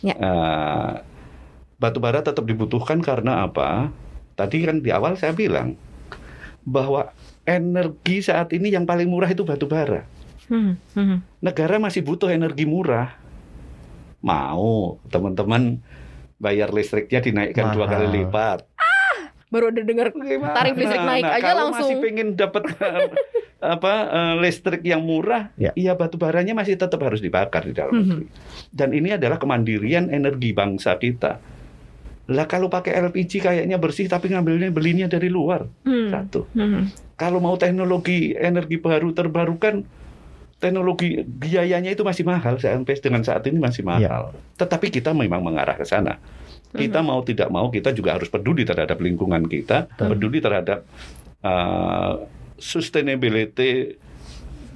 Ya. 0.00 0.12
Eh, 0.12 0.92
batu 1.76 1.98
bara 1.98 2.20
tetap 2.20 2.44
dibutuhkan 2.44 3.00
karena 3.00 3.44
apa? 3.44 3.92
Tadi 4.34 4.64
kan 4.64 4.80
di 4.80 4.88
awal 4.88 5.16
saya 5.16 5.32
bilang 5.32 5.76
bahwa 6.66 7.14
energi 7.46 8.20
saat 8.20 8.50
ini 8.50 8.74
yang 8.74 8.82
paling 8.82 9.06
murah 9.06 9.30
itu 9.30 9.46
batu 9.46 9.64
bara. 9.64 10.02
Hmm, 10.46 10.74
hmm. 10.92 11.18
negara 11.40 11.78
masih 11.78 12.02
butuh 12.02 12.28
energi 12.28 12.66
murah. 12.66 13.14
Mau 14.18 14.98
teman-teman 15.06 15.78
bayar 16.36 16.70
listriknya 16.70 17.22
dinaikkan 17.22 17.70
dua 17.70 17.86
Mahal. 17.86 17.94
kali 18.02 18.06
lipat. 18.20 18.58
Baru 19.46 19.70
ada 19.70 19.78
dengar 19.78 20.10
tarif 20.52 20.74
listrik 20.74 21.00
naik 21.00 21.22
Nah, 21.22 21.32
aja 21.32 21.42
kalau 21.44 21.64
langsung. 21.70 21.86
masih 21.86 21.96
pengen 22.02 22.28
dapat 22.34 22.62
eh, 22.66 23.08
apa 23.62 23.92
eh, 24.10 24.34
listrik 24.42 24.82
yang 24.82 25.00
murah, 25.00 25.54
Ya. 25.54 25.70
ya 25.78 25.94
batu 25.94 26.18
baranya 26.18 26.50
masih 26.52 26.74
tetap 26.74 26.98
harus 26.98 27.22
dibakar 27.22 27.62
di 27.62 27.70
dalam 27.70 27.94
Mhm. 27.94 28.02
negeri. 28.02 28.26
Dan 28.68 28.90
ini 28.90 29.14
adalah 29.14 29.38
kemandirian 29.38 30.10
energi 30.10 30.50
bangsa 30.50 30.98
kita. 30.98 31.38
Lah 32.26 32.50
kalau 32.50 32.66
pakai 32.66 32.98
LPG 32.98 33.38
kayaknya 33.38 33.78
bersih 33.78 34.10
tapi 34.10 34.34
ngambilnya 34.34 34.74
belinya 34.74 35.06
dari 35.06 35.30
luar. 35.30 35.70
Hmm, 35.86 36.10
Satu. 36.10 36.50
hmm. 36.54 37.14
Kalau 37.14 37.38
mau 37.38 37.54
teknologi 37.54 38.34
energi 38.34 38.76
baru 38.82 39.14
terbarukan 39.14 39.86
teknologi 40.56 41.20
biayanya 41.22 41.92
itu 41.92 42.02
masih 42.02 42.24
mahal 42.24 42.56
sampai 42.56 42.96
dengan 42.98 43.22
saat 43.22 43.46
ini 43.46 43.62
masih 43.62 43.86
mahal. 43.86 44.34
Tetapi 44.58 44.90
kita 44.90 45.14
memang 45.14 45.44
mengarah 45.44 45.76
ke 45.78 45.86
sana. 45.86 46.18
Kita 46.76 47.00
mau 47.00 47.24
tidak 47.24 47.48
mau 47.48 47.72
kita 47.72 47.94
juga 47.96 48.20
harus 48.20 48.28
peduli 48.28 48.66
terhadap 48.66 49.00
lingkungan 49.00 49.48
kita, 49.48 49.88
Betul. 49.88 50.06
peduli 50.12 50.38
terhadap 50.44 50.84
uh, 51.40 52.20
sustainability 52.60 53.96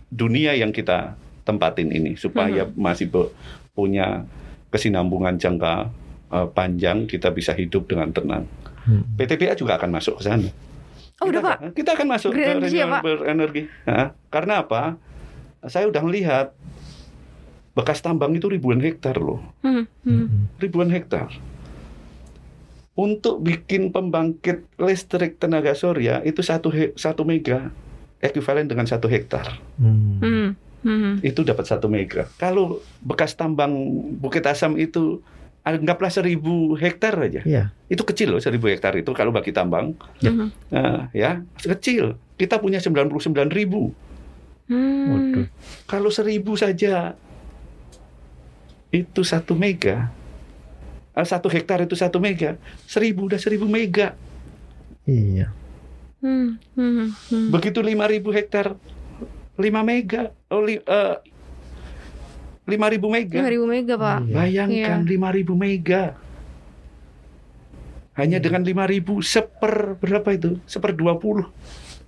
dunia 0.08 0.56
yang 0.56 0.72
kita 0.72 1.18
tempatin 1.44 1.92
ini 1.92 2.16
supaya 2.16 2.68
masih 2.72 3.10
be- 3.10 3.32
punya 3.76 4.24
kesinambungan 4.70 5.36
jangka 5.36 5.92
uh, 6.30 6.48
panjang 6.48 7.04
kita 7.04 7.30
bisa 7.30 7.52
hidup 7.52 7.84
dengan 7.84 8.10
tenang. 8.10 8.46
Hmm. 8.80 9.04
PTPA 9.14 9.54
juga 9.54 9.76
akan 9.76 9.90
masuk 9.92 10.18
ke 10.18 10.24
sana. 10.24 10.48
Oh, 11.20 11.28
udah 11.28 11.36
Kita- 11.36 11.50
Pak. 11.52 11.58
Kita 11.74 11.90
akan 11.92 12.06
masuk 12.08 12.30
Green 12.32 12.46
ke 12.46 12.52
energy 12.56 12.76
ya, 12.76 12.86
Pak? 12.86 13.00
renewable 13.00 13.22
energy. 13.24 13.62
Hah? 13.84 14.06
karena 14.26 14.54
apa? 14.58 14.96
Saya 15.62 15.84
udah 15.84 16.00
melihat 16.00 16.56
bekas 17.70 18.00
tambang 18.00 18.32
itu 18.32 18.48
ribuan 18.48 18.80
hektar 18.80 19.14
loh, 19.14 19.44
Hmm, 19.60 19.84
hmm. 20.02 20.56
ribuan 20.58 20.88
hektar. 20.88 21.28
Untuk 22.92 23.40
bikin 23.40 23.88
pembangkit 23.90 24.76
listrik 24.76 25.36
tenaga 25.36 25.72
surya 25.72 26.20
itu 26.20 26.40
satu 26.40 26.68
he- 26.68 26.92
satu 26.94 27.22
mega 27.22 27.70
ekuivalen 28.18 28.66
dengan 28.66 28.84
satu 28.84 29.06
hektar. 29.06 29.56
Hmm. 29.76 30.20
Hmm, 30.20 30.48
hmm. 30.82 31.14
Itu 31.22 31.40
dapat 31.40 31.64
satu 31.64 31.86
mega. 31.86 32.28
Kalau 32.34 32.80
bekas 33.00 33.32
tambang 33.34 33.72
Bukit 34.18 34.44
Asam 34.44 34.76
itu 34.76 35.22
anggaplah 35.76 36.10
seribu 36.10 36.74
hektar 36.74 37.14
aja. 37.20 37.42
Ya. 37.46 37.70
Itu 37.86 38.02
kecil 38.02 38.34
loh 38.34 38.42
seribu 38.42 38.66
hektar 38.66 38.96
itu 38.98 39.10
kalau 39.14 39.30
bagi 39.30 39.54
tambang. 39.54 39.94
Ya. 40.18 40.32
Nah, 40.72 41.08
ya 41.14 41.44
kecil. 41.60 42.18
Kita 42.34 42.58
punya 42.58 42.80
99 42.80 43.52
ribu. 43.52 43.92
Hmm. 44.70 45.50
Kalau 45.90 46.08
seribu 46.14 46.54
saja 46.54 47.18
itu 48.90 49.20
satu 49.22 49.54
mega. 49.58 50.10
Eh, 51.14 51.26
satu 51.26 51.50
hektar 51.50 51.82
itu 51.82 51.98
satu 51.98 52.22
mega. 52.22 52.54
Seribu 52.86 53.26
udah 53.26 53.38
seribu 53.38 53.66
mega. 53.66 54.14
Iya. 55.04 55.50
Hmm. 56.22 56.60
Hmm. 56.78 57.10
Hmm. 57.12 57.48
Begitu 57.50 57.82
lima 57.82 58.06
ribu 58.06 58.30
hektar 58.30 58.78
lima 59.58 59.82
mega. 59.82 60.30
Oh, 60.48 60.62
li, 60.62 60.78
uh, 60.80 61.18
5000 62.70 63.10
mega. 63.10 63.38
5000 63.42 63.74
mega, 63.74 63.94
Pak. 63.98 64.18
Iya. 64.22 64.34
Bayangkan 64.38 65.00
yeah. 65.02 65.42
5000 65.42 65.54
mega. 65.58 66.02
Hanya 68.14 68.38
yeah. 68.38 68.44
dengan 68.44 68.62
5000 68.62 69.20
seper 69.26 69.74
berapa 69.98 70.28
itu? 70.30 70.50
Seper 70.70 70.94
20 70.94 71.46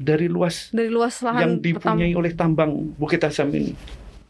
dari 0.03 0.27
luas 0.27 0.75
dari 0.75 0.91
luas 0.91 1.23
lahan 1.23 1.41
yang 1.41 1.53
dipunyai 1.63 2.11
petam. 2.11 2.21
oleh 2.21 2.33
tambang 2.35 2.71
Bukit 2.99 3.23
Asam 3.23 3.49
ini. 3.55 3.75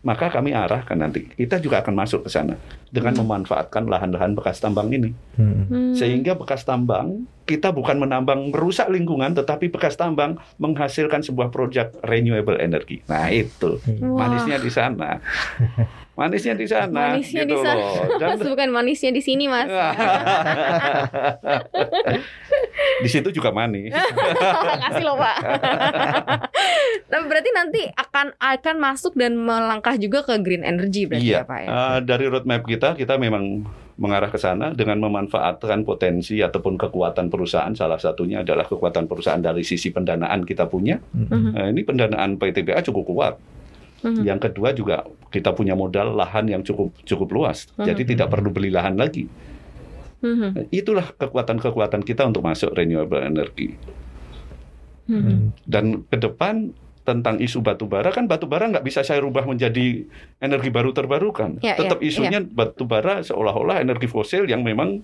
Maka 0.02 0.34
kami 0.34 0.50
arahkan 0.50 0.98
nanti 0.98 1.30
kita 1.30 1.62
juga 1.62 1.78
akan 1.78 1.94
masuk 1.94 2.26
ke 2.26 2.30
sana 2.34 2.58
dengan 2.90 3.14
hmm. 3.14 3.22
memanfaatkan 3.22 3.86
lahan-lahan 3.86 4.34
bekas 4.34 4.58
tambang 4.58 4.90
ini. 4.90 5.14
Hmm. 5.38 5.70
hmm. 5.70 5.94
Sehingga 5.94 6.34
bekas 6.34 6.66
tambang 6.66 7.22
kita 7.46 7.70
bukan 7.70 8.02
menambang 8.02 8.50
merusak 8.50 8.90
lingkungan, 8.90 9.30
tetapi 9.38 9.70
bekas 9.70 9.94
tambang 9.94 10.42
menghasilkan 10.58 11.22
sebuah 11.22 11.54
proyek 11.54 11.94
renewable 12.02 12.58
energy. 12.58 13.06
Nah 13.06 13.30
itu 13.30 13.78
Hmm. 13.86 14.18
manisnya 14.18 14.58
di 14.58 14.70
sana. 14.74 15.22
Manisnya 16.22 16.54
di 16.54 16.66
sana 16.66 16.94
Manisnya 17.10 17.42
gitu 17.42 17.50
di 17.50 17.56
sana. 17.58 17.74
loh. 17.76 17.94
Dan 18.20 18.28
Mas 18.30 18.42
bukan 18.46 18.68
manisnya 18.70 19.10
di 19.10 19.18
sini, 19.18 19.44
Mas. 19.46 19.66
di 23.02 23.08
situ 23.08 23.28
juga 23.32 23.50
manis. 23.50 23.90
Kasih 24.82 25.02
loh, 25.02 25.18
Pak. 25.18 25.36
nah, 27.10 27.20
berarti 27.22 27.50
nanti 27.52 27.82
akan 27.90 28.26
akan 28.36 28.76
masuk 28.78 29.12
dan 29.14 29.34
melangkah 29.34 29.96
juga 29.96 30.22
ke 30.22 30.38
green 30.38 30.62
energy 30.62 31.04
berarti 31.04 31.26
Iya, 31.26 31.38
ya, 31.38 31.42
Pak 31.42 31.58
ya. 31.58 31.68
eh, 31.68 31.98
dari 32.04 32.24
roadmap 32.26 32.62
kita 32.62 32.94
kita 32.94 33.16
memang 33.16 33.66
mengarah 33.94 34.30
ke 34.30 34.38
sana 34.38 34.72
dengan 34.72 34.98
memanfaatkan 34.98 35.82
potensi 35.82 36.38
ataupun 36.38 36.74
kekuatan 36.76 37.28
perusahaan. 37.28 37.70
Salah 37.72 37.98
satunya 37.98 38.40
adalah 38.40 38.64
kekuatan 38.64 39.04
perusahaan 39.04 39.38
dari 39.38 39.62
sisi 39.62 39.90
pendanaan 39.90 40.42
kita 40.42 40.64
punya. 40.64 40.98
Mhm, 41.12 41.50
Eh, 41.52 41.66
ini 41.70 41.82
pendanaan 41.82 42.36
PTBA 42.36 42.80
cukup 42.82 43.04
kuat. 43.04 43.34
Mhm. 44.02 44.22
Yang 44.26 44.40
kedua 44.50 44.68
juga 44.76 44.96
kita 45.32 45.54
punya 45.56 45.72
modal 45.72 46.14
lahan 46.14 46.46
yang 46.50 46.62
cukup 46.62 46.92
cukup 47.06 47.28
luas. 47.32 47.70
Mhm. 47.78 47.86
Jadi 47.86 48.02
tidak 48.14 48.28
perlu 48.30 48.50
beli 48.52 48.70
lahan 48.70 48.98
lagi. 48.98 49.26
Mhm, 50.22 50.48
Nah, 50.54 50.64
Itulah 50.70 51.06
kekuatan-kekuatan 51.18 52.06
kita 52.06 52.22
untuk 52.26 52.46
masuk 52.46 52.70
renewable 52.74 53.22
energy. 53.22 53.74
mhm. 55.10 55.18
Hmm. 55.18 55.40
Dan 55.66 56.06
ke 56.06 56.14
depan 56.14 56.70
tentang 57.02 57.42
isu 57.42 57.58
batu 57.66 57.90
bara 57.90 58.14
kan 58.14 58.30
batu 58.30 58.46
bara 58.46 58.70
nggak 58.70 58.86
bisa 58.86 59.02
saya 59.02 59.18
rubah 59.18 59.42
menjadi 59.42 60.06
energi 60.38 60.70
baru 60.70 60.94
terbarukan. 60.94 61.58
Ya, 61.58 61.74
Tetap 61.74 61.98
ya, 61.98 62.06
isunya 62.06 62.38
batu 62.38 62.86
bara 62.86 63.26
seolah-olah 63.26 63.82
energi 63.82 64.06
fosil 64.06 64.46
yang 64.46 64.62
memang 64.62 65.02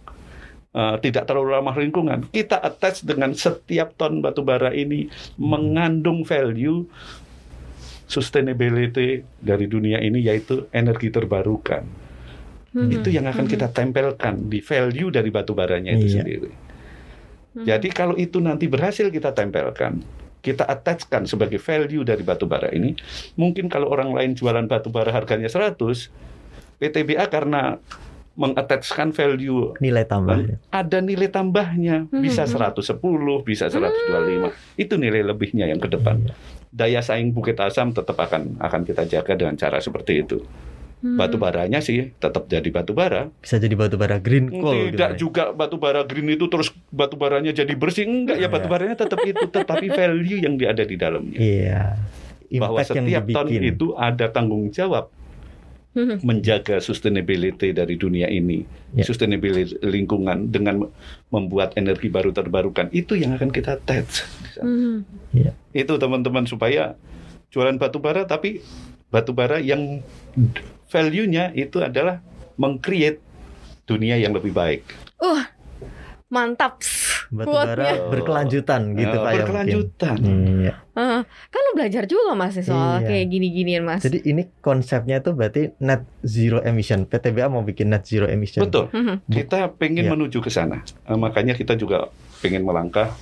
eh, 0.70 0.96
tidak 1.02 1.26
terlalu 1.26 1.58
ramah 1.58 1.74
lingkungan, 1.74 2.30
kita 2.30 2.62
attach 2.62 3.02
dengan 3.02 3.34
setiap 3.34 3.98
ton 3.98 4.22
batu 4.22 4.46
bara 4.46 4.70
ini 4.70 5.10
mengandung 5.34 6.22
value 6.22 6.86
sustainability 8.08 9.20
dari 9.38 9.68
dunia 9.68 10.00
ini 10.00 10.24
yaitu 10.24 10.66
energi 10.72 11.12
terbarukan. 11.12 11.84
Mhm. 12.72 12.90
Itu 12.90 13.08
yang 13.08 13.24
akan 13.26 13.44
kita 13.44 13.68
tempelkan 13.68 14.48
di 14.48 14.58
value 14.58 15.08
dari 15.08 15.28
batu 15.28 15.52
baranya 15.52 15.92
itu 15.92 16.08
Iya. 16.08 16.14
sendiri. 16.18 16.50
Jadi 17.58 17.88
kalau 17.90 18.14
itu 18.14 18.38
nanti 18.38 18.64
berhasil 18.64 19.10
kita 19.10 19.34
tempelkan, 19.34 19.98
kita 20.38 20.62
attachkan 20.62 21.26
sebagai 21.26 21.58
value 21.58 22.06
dari 22.06 22.22
batu 22.22 22.46
bara 22.46 22.70
ini, 22.70 22.94
mungkin 23.34 23.66
kalau 23.66 23.90
orang 23.90 24.14
lain 24.14 24.32
jualan 24.32 24.62
batu 24.64 24.88
bara 24.88 25.10
harganya 25.10 25.50
100, 25.50 26.06
PTBA 26.78 27.26
karena 27.26 27.82
mengattachkan 28.38 29.10
value 29.10 29.74
Nilai 29.82 30.06
tambahnya. 30.06 30.62
ada 30.70 31.02
nilai 31.02 31.26
tambahnya 31.26 32.06
Hmm, 32.06 32.22
bisa 32.22 32.46
hmm. 32.46 32.54
110 32.78 33.02
bisa 33.42 33.66
125 33.66 34.54
itu 34.78 34.94
nilai 34.94 35.26
lebihnya 35.26 35.66
yang 35.66 35.82
ke 35.82 35.90
depan 35.90 36.22
Iya. 36.22 36.34
Daya 36.70 37.00
saing 37.00 37.30
Bukit 37.30 37.56
Asam 37.56 37.90
tetap 37.90 38.14
akan 38.14 38.56
akan 38.58 38.80
kita 38.82 39.04
jaga 39.04 39.32
dengan 39.34 39.54
cara 39.54 39.78
seperti 39.78 40.22
itu 40.22 40.40
Mhm. 40.98 41.14
batu 41.14 41.38
baranya 41.38 41.78
sih 41.78 42.10
tetap 42.12 42.50
jadi 42.50 42.66
batu 42.68 42.90
bara 42.90 43.30
Bisa 43.38 43.54
jadi 43.56 43.70
batu 43.72 43.94
bara 43.94 44.18
green 44.18 44.50
coal 44.50 44.90
gitu 44.90 44.98
tidak 44.98 45.10
ya. 45.10 45.16
juga 45.16 45.44
batu 45.52 45.78
bara 45.78 46.02
green 46.02 46.26
itu 46.26 46.50
terus 46.50 46.74
batu 46.90 47.14
baranya 47.14 47.54
jadi 47.54 47.70
bersih 47.70 48.02
enggak 48.02 48.34
ya 48.36 48.42
Iya. 48.42 48.48
batu 48.50 48.66
baranya 48.66 48.98
tetap 48.98 49.22
itu 49.22 49.46
tetapi 49.46 49.86
value 49.94 50.42
yang 50.42 50.58
ada 50.58 50.82
di 50.82 50.98
dalamnya 50.98 51.38
Iya. 51.38 51.82
bahwa 52.58 52.82
Impact 52.82 52.96
yang 52.96 53.06
setiap 53.06 53.24
ton 53.30 53.46
dibikin. 53.46 53.70
itu 53.70 53.86
ada 53.94 54.26
tanggung 54.26 54.64
jawab. 54.68 55.12
Menjaga 56.22 56.78
sustainability 56.78 57.74
dari 57.74 57.98
dunia 57.98 58.30
ini, 58.30 58.62
Ya. 58.94 59.04
sustainability 59.04 59.78
lingkungan 59.82 60.48
dengan 60.48 60.88
membuat 61.28 61.74
energi 61.74 62.08
baru 62.08 62.30
terbarukan 62.32 62.88
itu 62.94 63.18
yang 63.18 63.34
akan 63.34 63.50
kita 63.50 63.76
attach. 63.76 64.24
Mhm. 64.62 65.04
Itu 65.74 65.98
teman-teman 65.98 66.46
supaya 66.46 66.94
jualan 67.52 67.76
batu 67.76 67.98
bara 67.98 68.24
tapi 68.28 68.60
batu 69.08 69.32
bara 69.32 69.58
yang 69.58 70.04
value-nya 70.88 71.52
itu 71.56 71.80
adalah 71.80 72.20
meng-create 72.56 73.20
dunia 73.88 74.20
yang 74.20 74.36
lebih 74.36 74.52
baik. 74.52 74.84
Mantap. 76.28 76.76
batu 77.28 77.52
bara 77.52 78.08
berkelanjutan 78.08 78.92
gitu 78.94 79.04
Eh, 79.06 79.12
Pak 79.14 79.20
ya 79.20 79.20
mungkin. 79.20 79.40
berkelanjutan. 79.42 80.16
Iya. 80.18 80.74
Heeh. 80.90 81.20
kan 81.24 81.60
lu 81.62 81.72
belajar 81.74 82.02
juga 82.04 82.32
masih 82.34 82.62
soal 82.62 83.00
Iya. 83.00 83.06
kayak 83.06 83.26
gini-ginian 83.28 83.84
mas. 83.84 84.00
Jadi 84.00 84.24
ini 84.24 84.48
konsepnya 84.58 85.20
itu 85.20 85.30
berarti 85.30 85.76
net 85.78 86.08
zero 86.22 86.60
emission. 86.62 87.04
PTBA 87.04 87.46
mau 87.46 87.60
bikin 87.60 87.88
net 87.88 88.02
zero 88.02 88.24
emission. 88.24 88.64
Betul. 88.64 88.88
Mhm. 88.90 89.24
Kita 89.26 89.68
pengen 89.70 90.04
Ya. 90.04 90.10
menuju 90.10 90.38
ke 90.38 90.48
sana. 90.48 90.80
Eh, 90.84 91.14
makanya 91.14 91.52
kita 91.52 91.74
juga 91.74 92.08
pengen 92.38 92.62
melangkah. 92.62 93.12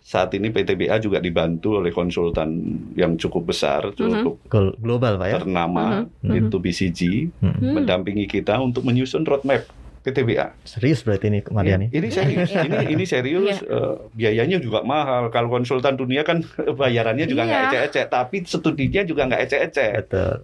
Saat 0.00 0.32
ini 0.32 0.48
PTBA 0.48 0.96
juga 0.98 1.16
dibantu 1.16 1.76
oleh 1.76 1.88
konsultan 1.90 2.48
yang 2.94 3.12
cukup 3.14 3.44
besar, 3.46 3.88
cukup 3.90 4.36
Gol- 4.46 4.76
global 4.78 5.16
Pak 5.16 5.26
ya. 5.26 5.38
ternama, 5.38 6.04
Mhm. 6.18 6.32
itu 6.42 6.56
BCG, 6.58 7.00
Hmm. 7.34 7.52
Hmm. 7.54 7.72
mendampingi 7.74 8.24
kita 8.24 8.56
untuk 8.56 8.84
menyusun 8.84 9.20
roadmap 9.22 9.64
PTBA. 10.04 10.52
Serius 10.62 11.00
berarti 11.00 11.26
ini 11.26 11.40
Mariani. 11.42 11.88
Ini 11.88 12.08
serius, 12.08 12.52
ini 12.60 12.92
ini 12.92 13.04
serius. 13.04 13.56
eh, 13.58 13.94
biayanya 14.12 14.60
juga 14.60 14.84
mahal. 14.84 15.32
Kalau 15.32 15.48
konsultan 15.48 15.96
dunia 15.96 16.20
kan 16.20 16.44
bayarannya 16.80 17.24
juga 17.24 17.42
nggak 17.42 17.56
Iya. 17.56 17.68
ecek-ecek, 17.88 18.06
tapi 18.08 18.36
studinya 18.44 19.02
juga 19.02 19.24
nggak 19.24 19.42
ecek-ecek. 19.42 19.90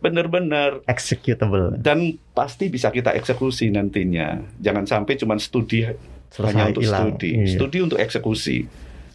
Bener-bener 0.00 0.80
Executable. 0.84 1.76
dan 1.76 1.98
pasti 2.30 2.66
bisa 2.66 2.88
kita 2.88 3.12
eksekusi 3.12 3.68
nantinya. 3.68 4.40
Jangan 4.56 4.88
sampai 4.88 5.14
cuma 5.14 5.36
studi 5.36 5.84
hanya 5.84 6.00
Selesai 6.30 6.68
untuk 6.70 6.82
hilang. 6.82 7.02
studi, 7.12 7.30
Iya. 7.36 7.46
studi 7.52 7.78
untuk 7.78 7.98
eksekusi. 7.98 8.58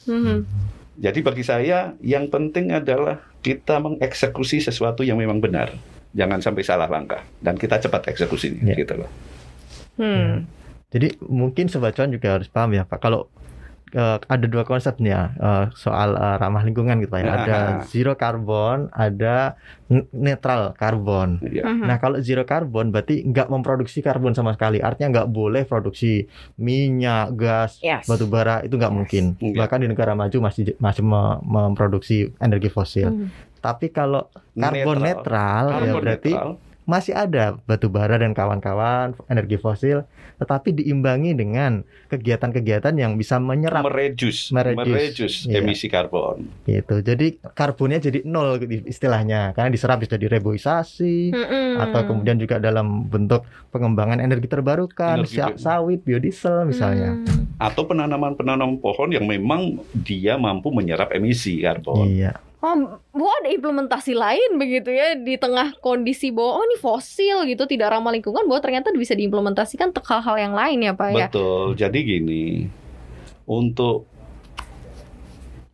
Mhm. 0.06 0.38
Jadi 0.96 1.20
bagi 1.20 1.42
saya 1.42 1.92
yang 2.00 2.30
penting 2.30 2.70
adalah 2.70 3.20
kita 3.42 3.80
mengeksekusi 3.80 4.62
sesuatu 4.62 5.02
yang 5.02 5.18
memang 5.18 5.42
benar. 5.42 5.74
Jangan 6.14 6.40
sampai 6.40 6.62
salah 6.62 6.86
langkah 6.86 7.26
dan 7.38 7.58
kita 7.58 7.76
cepat 7.78 8.08
eksekusinya 8.08 8.72
Iya. 8.72 8.78
gitu 8.78 8.94
loh. 9.02 9.10
Hmm. 9.96 10.46
Jadi 10.90 11.20
mungkin 11.22 11.68
sobat 11.68 11.92
cuan 11.92 12.08
juga 12.08 12.36
harus 12.36 12.48
paham 12.48 12.72
ya 12.72 12.84
Pak. 12.84 13.00
Kalau 13.00 13.28
eh, 13.92 14.18
ada 14.18 14.46
dua 14.46 14.64
konsep 14.64 14.96
nih 14.98 15.12
ya 15.12 15.24
eh, 15.34 15.66
soal 15.74 16.14
eh, 16.14 16.36
ramah 16.36 16.64
lingkungan 16.64 17.00
gitu 17.00 17.10
Pak 17.10 17.20
ya. 17.20 17.32
Ada 17.34 17.60
zero 17.86 18.14
carbon, 18.14 18.88
ada 18.92 19.56
netral 20.12 20.72
karbon. 20.74 21.40
Iya. 21.42 21.64
Mhm. 21.66 21.84
Nah 21.84 21.98
kalau 21.98 22.18
zero 22.20 22.44
carbon 22.44 22.90
berarti 22.90 23.24
nggak 23.24 23.48
memproduksi 23.48 24.00
karbon 24.00 24.32
sama 24.32 24.52
sekali. 24.52 24.80
Artinya 24.80 25.22
nggak 25.22 25.30
boleh 25.30 25.64
produksi 25.64 26.28
minyak, 26.56 27.36
gas, 27.36 27.80
Yes. 27.80 28.08
batu 28.08 28.26
bara 28.26 28.64
itu 28.64 28.76
nggak 28.76 28.92
Yes. 28.92 28.98
mungkin. 28.98 29.24
Nggak. 29.36 29.60
Bahkan 29.60 29.80
di 29.80 29.88
negara 29.88 30.12
maju 30.14 30.38
masih 30.42 30.76
masih 30.78 31.04
me- 31.04 31.40
memproduksi 31.42 32.32
energi 32.38 32.68
fosil. 32.68 33.12
Mhm. 33.12 33.28
Tapi 33.60 33.90
kalau 33.90 34.30
karbon 34.54 35.02
netral, 35.02 35.64
ya 35.66 35.74
Karbon 35.74 35.98
berarti 36.00 36.32
netral. 36.32 36.52
Masih 36.86 37.17
ada 37.17 37.58
batu 37.65 37.89
bara 37.89 38.15
dan 38.15 38.32
kawan-kawan 38.32 39.17
energi 39.26 39.58
fosil, 39.58 40.06
tetapi 40.38 40.71
diimbangi 40.71 41.34
dengan 41.34 41.82
kegiatan-kegiatan 42.08 42.93
yang 42.93 43.17
bisa 43.17 43.41
menyerap 43.41 43.82
mereduce, 43.82 44.54
Mereduce, 44.54 44.78
mereduce 44.86 45.38
iya. 45.50 45.60
emisi 45.60 45.89
karbon. 45.89 46.45
gitu. 46.63 47.02
Jadi 47.02 47.41
karbonnya 47.54 47.98
jadi 47.98 48.21
nol 48.24 48.62
istilahnya 48.86 49.52
karena 49.52 49.69
diserap 49.69 49.98
bisa 50.00 50.15
direboisasi 50.15 51.34
Mhm. 51.34 51.82
atau 51.82 52.02
kemudian 52.06 52.38
juga 52.38 52.62
dalam 52.62 53.10
bentuk 53.10 53.43
pengembangan 53.74 54.21
energi 54.21 54.45
terbarukan, 54.45 55.26
Energi 55.26 55.41
sawit, 55.58 56.06
biodiesel 56.06 56.69
misalnya. 56.69 57.17
Hmm. 57.17 57.58
Atau 57.58 57.89
penanaman-penanaman 57.89 58.78
pohon 58.78 59.10
yang 59.10 59.26
memang 59.26 59.82
dia 59.91 60.38
mampu 60.38 60.69
menyerap 60.69 61.12
emisi 61.12 61.60
karbon. 61.60 62.06
Iya. 62.08 62.38
Oh, 62.65 62.97
bu 63.13 63.30
ada 63.30 63.54
implementasi 63.54 64.17
lain 64.17 64.58
begitu 64.58 64.89
ya 64.89 65.13
di 65.13 65.38
tengah 65.38 65.78
kondisi 65.86 66.34
bahwa 66.34 66.58
oh 66.58 66.63
ini 66.65 66.82
fosil 66.82 67.45
gitu 67.45 67.69
tidak 67.69 67.93
ramah 67.93 68.10
lingkungan 68.10 68.41
bahwa 68.49 68.58
ternyata 68.58 68.89
bisa 68.89 69.13
diimplementasikan 69.13 69.93
untuk 69.93 70.01
hal-hal 70.10 70.34
yang 70.41 70.58
lain 70.58 70.82
ya 70.82 70.97
pak 70.97 71.10
ya. 71.13 71.30
Betul. 71.30 71.78
Jadi 71.78 71.99
gini, 72.01 72.65
untuk 73.45 74.10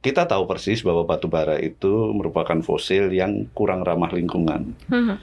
kita 0.03 0.27
tahu 0.27 0.43
persis 0.51 0.83
bahwa 0.83 1.07
batu 1.07 1.31
bara 1.31 1.55
itu 1.63 2.11
merupakan 2.11 2.59
fosil 2.59 3.07
yang 3.15 3.47
kurang 3.55 3.87
ramah 3.87 4.11
lingkungan. 4.11 4.75
Mhm. 4.91 5.15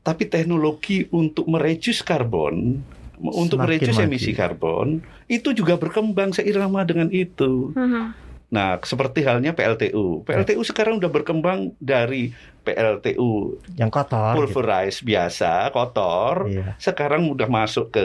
Tapi 0.00 0.24
teknologi 0.32 1.12
untuk 1.12 1.44
mereduce 1.44 2.00
karbon, 2.00 2.80
untuk 3.20 3.60
mereduce 3.60 4.00
maju. 4.00 4.08
emisi 4.08 4.32
karbon, 4.32 5.04
itu 5.28 5.52
juga 5.52 5.76
berkembang 5.76 6.32
seirama 6.32 6.88
dengan 6.88 7.12
itu. 7.12 7.76
Mhm. 7.76 8.31
Nah, 8.52 8.76
seperti 8.78 9.24
halnya 9.24 9.50
PLTU. 9.50 10.22
PLTU 10.22 10.60
sekarang 10.60 11.00
udah 11.00 11.08
berkembang 11.08 11.72
dari 11.78 12.36
PLTU 12.62 13.56
Yang 13.74 13.90
kotor. 13.90 14.30
gitu. 14.30 14.38
pulverized 14.38 15.00
biasa, 15.02 15.72
kotor, 15.72 16.46
Iya. 16.46 16.76
sekarang 16.78 17.26
udah 17.26 17.48
masuk 17.48 17.88
ke 17.90 18.04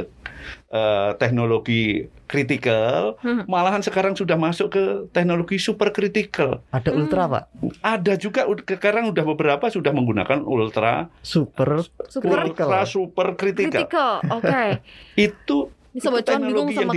eh, 0.68 1.12
teknologi 1.18 2.08
kritikal, 2.26 3.16
Mhm. 3.20 3.48
malahan 3.48 3.80
sekarang 3.80 4.14
sudah 4.14 4.36
masuk 4.36 4.68
ke 4.70 4.84
teknologi 5.10 5.56
super 5.58 5.92
kritikal. 5.92 6.64
Ada 6.70 6.92
Hmm. 6.92 7.00
ultra 7.02 7.24
pak, 7.26 7.44
Ada 7.82 8.14
juga 8.16 8.44
sekarang 8.66 9.12
udah 9.12 9.24
beberapa 9.26 9.68
sudah 9.68 9.92
menggunakan 9.92 10.40
ultra, 10.42 11.12
super 11.22 11.84
Super 12.06 12.48
Critical. 12.48 12.68
ultra 12.68 12.80
super 12.86 13.28
kritikal. 13.34 13.72
critical. 13.84 14.12
Oke. 14.30 14.64
Itu 15.26 15.58
sobat 15.98 16.22
itu 16.22 16.32
bingung 16.38 16.68
teknologi 16.70 16.76
yang 16.78 16.90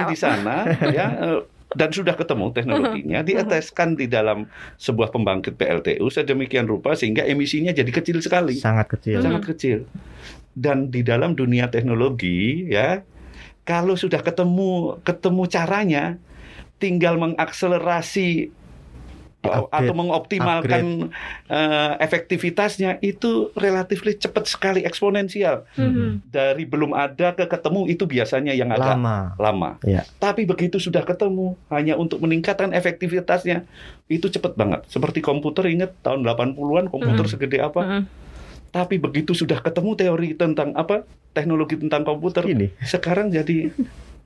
Kak. 0.00 0.08
di 0.08 0.16
sana 0.16 0.56
ya 0.88 1.06
eh, 1.28 1.40
dan 1.76 1.92
sudah 1.92 2.16
ketemu 2.16 2.48
teknologinya 2.56 3.20
diattachkan 3.20 3.92
di 3.92 4.08
dalam 4.08 4.48
sebuah 4.80 5.12
pembangkit 5.12 5.60
PLTU 5.60 6.08
sedemikian 6.08 6.64
rupa 6.64 6.96
sehingga 6.96 7.28
emisinya 7.28 7.76
jadi 7.76 7.90
kecil 7.92 8.24
sekali. 8.24 8.56
sangat 8.56 8.96
kecil. 8.96 9.20
Sangat 9.20 9.44
kecil. 9.44 9.78
Dan 10.56 10.88
di 10.88 11.04
dalam 11.04 11.36
dunia 11.36 11.68
teknologi 11.68 12.66
ya, 12.72 13.04
kalau 13.68 13.94
sudah 14.00 14.24
ketemu 14.24 14.96
ketemu 15.04 15.42
caranya, 15.44 16.04
tinggal 16.80 17.20
mengakselerasi 17.20 18.48
atau 19.48 19.94
mengoptimalkan 19.96 21.10
eh, 21.48 21.92
efektivitasnya 21.98 23.00
itu 23.00 23.50
relatif 23.56 24.00
cepat 24.04 24.44
sekali 24.46 24.84
eksponensial. 24.84 25.64
Mhm. 25.74 26.28
Dari 26.28 26.64
belum 26.64 26.92
ada 26.94 27.34
ke 27.34 27.44
ketemu 27.48 27.88
itu 27.88 28.04
biasanya 28.04 28.52
yang 28.54 28.70
agak 28.70 28.96
Lama. 28.96 29.18
lama. 29.36 29.70
Iya. 29.84 30.04
Tapi 30.20 30.44
begitu 30.44 30.78
sudah 30.78 31.02
ketemu 31.02 31.56
hanya 31.72 31.96
untuk 31.96 32.20
meningkatkan 32.22 32.70
efektivitasnya 32.72 33.64
itu 34.08 34.26
cepat 34.28 34.56
banget. 34.56 34.84
Seperti 34.88 35.20
komputer 35.20 35.68
ingat 35.68 35.92
tahun 36.00 36.24
80-an 36.24 36.88
komputer 36.88 37.24
Mhm. 37.26 37.32
segede 37.32 37.58
apa? 37.60 37.80
Mhm. 37.84 38.02
Tapi 38.68 39.00
begitu 39.00 39.32
sudah 39.32 39.64
ketemu 39.64 39.96
teori 39.96 40.28
tentang 40.36 40.76
apa 40.76 41.04
teknologi 41.32 41.76
tentang 41.78 42.04
komputer, 42.04 42.44
Ini 42.44 42.72
sekarang 42.84 43.30
jadi 43.32 43.70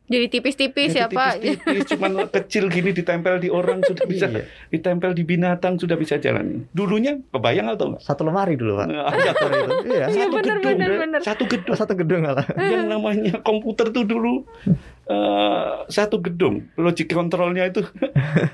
Jadi 0.04 0.26
tipis-tipis 0.28 0.92
ya, 0.92 1.06
Pak. 1.06 1.40
tipis-tipis, 1.40 1.84
cuman 1.88 2.12
kecil 2.36 2.68
gini 2.68 2.90
ditempel 2.90 3.38
di 3.38 3.48
orang 3.48 3.80
sudah 3.80 4.04
bisa, 4.04 4.26
Iya. 4.26 4.44
ditempel 4.68 5.10
di 5.10 5.22
binatang 5.22 5.76
sudah 5.76 5.94
bisa 5.94 6.16
jalan. 6.16 6.66
Dulunya 6.68 7.16
kebayang 7.28 7.70
atau 7.70 7.88
enggak? 7.88 8.02
Satu 8.02 8.22
lemari 8.22 8.54
dulu 8.54 8.76
pak. 8.76 8.86
Nah, 8.86 9.08
Motor 9.08 9.50
itu. 9.50 9.72
Iya. 9.92 10.04
Iya, 10.04 10.24
satu 10.26 10.34
bener, 10.34 10.56
gedung, 10.58 10.76
bener, 10.76 10.90
bener. 10.98 11.20
satu 11.22 11.44
gedung 11.46 11.70
Oh, 11.70 11.78
satu 11.78 11.94
gedung 11.94 12.20
malah. 12.20 12.46
yang 12.72 12.86
namanya 12.86 13.34
komputer 13.40 13.88
tuh 13.88 14.04
dulu 14.04 14.44
eh, 15.04 15.70
satu 15.88 16.18
gedung 16.18 16.68
logic 16.76 17.08
controlnya 17.08 17.66
itu 17.66 17.80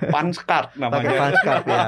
punch 0.06 0.38
card 0.40 0.72
Pakai 0.72 0.80
namanya 0.80 1.10
punch 1.18 1.40
card 1.40 1.64
ya. 1.64 1.80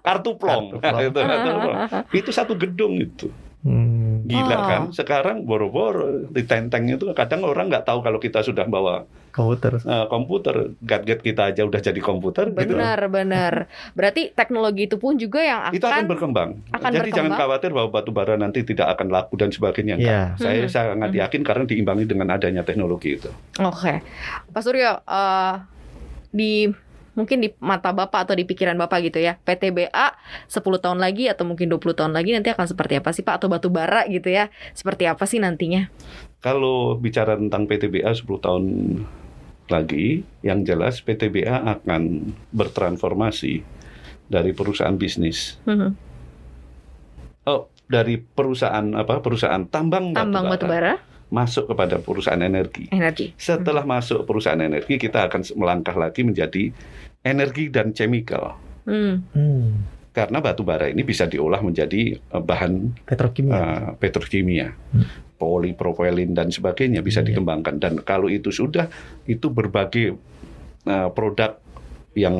kartu 0.00 0.30
plong, 0.34 0.64
Kartu 0.74 0.82
plong. 0.82 1.02
itu, 1.02 1.18
kartu 1.18 1.50
plong. 1.56 1.76
itu 2.12 2.30
satu 2.30 2.52
gedung 2.54 2.92
itu 2.96 3.26
Hmm. 3.68 4.24
gila 4.24 4.54
Oh. 4.54 4.64
kan 4.64 4.82
sekarang 4.90 5.36
boro-boro 5.42 6.24
di 6.26 6.42
tenteng 6.42 6.84
itu 6.86 7.04
kadang 7.12 7.40
orang 7.42 7.68
nggak 7.68 7.84
tahu 7.84 8.00
kalau 8.00 8.16
kita 8.16 8.40
sudah 8.40 8.64
bawa 8.64 9.04
Komputer. 9.28 9.76
eh, 9.78 10.06
komputer 10.06 10.56
gadget 10.80 11.20
kita 11.20 11.48
aja 11.48 11.62
udah 11.62 11.78
jadi 11.78 11.96
komputer 11.98 12.48
gitu 12.50 12.74
Benar, 12.74 13.06
benar. 13.06 13.54
Berarti 13.92 14.32
teknologi 14.32 14.84
itu 14.84 14.96
pun 14.96 15.14
juga 15.14 15.38
yang 15.38 15.60
akan, 15.62 15.74
itu 15.74 15.86
akan 15.86 16.04
berkembang. 16.06 16.50
akan 16.66 16.90
Jadi 16.90 17.10
jangan 17.10 17.30
berkembang. 17.30 17.38
khawatir 17.38 17.70
bahwa 17.70 17.88
batu 17.90 18.10
bara 18.10 18.34
nanti 18.34 18.60
tidak 18.62 18.88
akan 18.90 19.08
laku 19.08 19.36
dan 19.36 19.48
sebagainya. 19.48 19.94
Enggak. 19.94 20.10
Iya. 20.10 20.24
Saya 20.34 20.60
Mhm. 20.60 20.70
sangat 20.70 21.10
yakin 21.14 21.42
karena 21.42 21.64
diimbangi 21.64 22.04
dengan 22.04 22.28
adanya 22.30 22.62
teknologi 22.62 23.14
itu. 23.14 23.30
Oke. 23.58 24.00
Pak 24.48 24.60
Suryo, 24.60 24.98
eh, 24.98 25.54
di 26.30 26.66
mungkin 27.18 27.42
di 27.42 27.50
mata 27.58 27.90
Bapak 27.90 28.30
atau 28.30 28.38
di 28.38 28.46
pikiran 28.46 28.78
Bapak 28.78 29.02
gitu 29.02 29.18
ya, 29.18 29.42
PTBA 29.42 30.14
10 30.46 30.62
tahun 30.78 31.02
lagi 31.02 31.26
atau 31.26 31.42
mungkin 31.42 31.66
20 31.66 31.98
tahun 31.98 32.14
lagi 32.14 32.30
nanti 32.38 32.54
akan 32.54 32.70
seperti 32.70 33.02
apa 33.02 33.10
sih 33.10 33.26
Pak 33.26 33.42
atau 33.42 33.50
batu 33.50 33.66
bara 33.74 34.06
gitu 34.06 34.30
ya? 34.30 34.54
Seperti 34.70 35.10
apa 35.10 35.26
sih 35.26 35.42
nantinya? 35.42 35.90
Kalau 36.38 36.94
bicara 36.94 37.34
tentang 37.34 37.66
PTBA 37.66 38.14
10 38.14 38.38
tahun 38.38 38.64
lagi, 39.68 40.22
yang 40.46 40.62
jelas 40.62 41.02
PTBA 41.02 41.66
akan 41.82 42.32
bertransformasi 42.54 43.66
dari 44.30 44.54
perusahaan 44.54 44.94
bisnis. 44.94 45.58
Mhm. 45.66 45.90
Oh, 47.48 47.68
dari 47.88 48.20
perusahaan 48.20 48.84
apa? 48.94 49.20
Perusahaan 49.24 49.64
tambang, 49.68 50.12
Tambang 50.12 50.46
batu 50.48 50.68
batubara 50.68 51.00
bara, 51.00 51.08
masuk 51.32 51.72
kepada 51.72 52.00
perusahaan 52.00 52.40
energi. 52.40 52.88
energi. 52.92 53.32
Setelah 53.36 53.84
masuk 53.84 54.24
perusahaan 54.24 54.60
energi, 54.60 55.00
kita 55.00 55.28
akan 55.28 55.44
melangkah 55.56 55.96
lagi 55.96 56.24
menjadi 56.24 56.72
energi 57.28 57.68
dan 57.68 57.92
chemical. 57.92 58.56
Hmm. 58.88 59.20
Hmm. 59.36 59.84
Karena 60.10 60.40
batu 60.40 60.64
bara 60.64 60.88
ini 60.88 61.04
bisa 61.04 61.28
diolah 61.28 61.60
menjadi 61.60 62.16
eh, 62.16 62.42
bahan 62.42 63.04
Petrokimia. 63.06 63.52
uh, 63.54 63.88
petrokimia, 63.94 64.68
Hmm. 64.90 65.04
polipropilin 65.38 66.34
dan 66.34 66.48
sebagainya 66.50 67.04
bisa 67.04 67.22
Iya. 67.22 67.30
dikembangkan. 67.30 67.78
Dan 67.78 68.02
kalau 68.02 68.26
itu 68.26 68.50
sudah, 68.50 68.88
itu 69.24 69.46
berbagai 69.46 70.16
uh, 70.88 71.08
produk 71.12 71.60
yang 72.16 72.34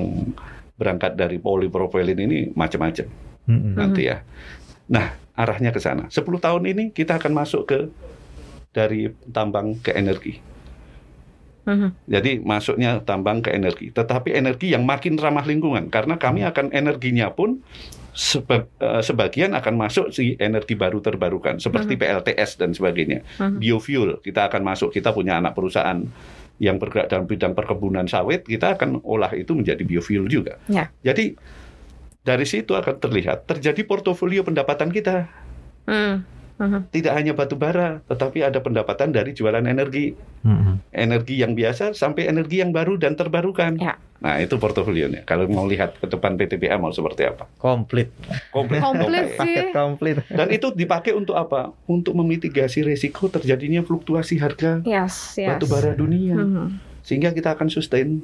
berangkat 0.74 1.14
dari 1.14 1.38
polipropilin 1.38 2.18
ini 2.18 2.38
macam-macam 2.50 3.06
Hmm. 3.46 3.74
nanti 3.78 4.10
ya. 4.10 4.24
Nah, 4.88 5.14
arahnya 5.32 5.70
ke 5.70 5.78
sana. 5.78 6.08
10 6.10 6.40
tahun 6.40 6.64
ini 6.66 6.84
kita 6.90 7.16
akan 7.16 7.32
masuk 7.36 7.62
ke 7.68 7.78
dari 8.68 9.08
tambang 9.30 9.78
ke 9.78 9.92
energi. 9.92 10.40
Mhm. 11.68 11.88
Jadi 12.08 12.32
masuknya 12.40 13.04
tambang 13.04 13.44
ke 13.44 13.52
energi, 13.52 13.92
tetapi 13.92 14.32
energi 14.32 14.72
yang 14.72 14.88
makin 14.88 15.20
ramah 15.20 15.44
lingkungan 15.44 15.92
karena 15.92 16.16
kami 16.16 16.48
akan 16.48 16.72
energinya 16.72 17.28
pun 17.28 17.60
seba- 18.16 18.66
eh, 18.80 19.02
sebagian 19.04 19.52
akan 19.52 19.74
masuk 19.76 20.10
si 20.16 20.32
energi 20.40 20.72
baru 20.72 21.04
terbarukan 21.04 21.60
seperti 21.60 22.00
PLTS 22.00 22.56
dan 22.56 22.72
sebagainya. 22.72 23.20
Mhm. 23.36 23.60
Biofuel 23.60 24.16
kita 24.24 24.48
akan 24.48 24.64
masuk, 24.64 24.96
kita 24.96 25.12
punya 25.12 25.36
anak 25.36 25.52
perusahaan 25.52 26.00
yang 26.58 26.80
bergerak 26.80 27.06
dalam 27.06 27.28
bidang 27.28 27.54
perkebunan 27.54 28.10
sawit, 28.10 28.42
kita 28.42 28.74
akan 28.74 29.04
olah 29.06 29.30
itu 29.36 29.54
menjadi 29.54 29.84
biofuel 29.86 30.26
juga. 30.26 30.58
Ya. 30.66 30.90
Jadi 31.06 31.38
dari 32.26 32.46
situ 32.48 32.74
akan 32.74 32.98
terlihat 32.98 33.46
terjadi 33.46 33.86
portofolio 33.86 34.42
pendapatan 34.42 34.90
kita. 34.90 35.30
Hmm. 35.86 36.37
Mhm. 36.58 36.90
Tidak 36.90 37.12
hanya 37.14 37.32
batu 37.32 37.54
bara, 37.54 38.02
tetapi 38.04 38.42
ada 38.42 38.58
pendapatan 38.58 39.10
dari 39.10 39.30
jualan 39.30 39.62
energi 39.62 40.14
Hmm. 40.38 40.78
energi 40.90 41.38
yang 41.38 41.54
biasa 41.54 41.94
sampai 41.94 42.26
energi 42.26 42.62
yang 42.62 42.70
baru 42.70 42.94
dan 42.94 43.14
terbarukan. 43.14 43.74
Ya. 43.74 43.98
Nah, 44.18 44.38
itu 44.38 44.54
portofolionya. 44.54 45.22
Kalau 45.22 45.46
mau 45.46 45.62
lihat 45.62 45.94
ke 45.94 46.06
depan 46.06 46.34
PTBA 46.34 46.74
mau 46.74 46.90
seperti 46.90 47.22
apa? 47.24 47.46
Komplit. 47.56 48.10
Komplit. 48.50 48.78
Komplit 48.78 49.24
sih. 49.30 49.38
Paket 49.38 49.66
komplit. 49.70 50.16
Dan 50.26 50.50
itu 50.50 50.70
dipakai 50.70 51.14
untuk 51.14 51.34
apa? 51.34 51.70
Untuk 51.86 52.14
memitigasi 52.14 52.82
resiko 52.82 53.26
terjadinya 53.26 53.78
fluktuasi 53.80 54.38
harga 54.38 54.82
Yes, 54.82 55.34
yes. 55.34 55.54
batu 55.54 55.66
bara 55.66 55.94
dunia. 55.94 56.34
Mhm. 56.34 56.66
Sehingga 57.02 57.30
kita 57.30 57.54
akan 57.54 57.66
sustain, 57.66 58.22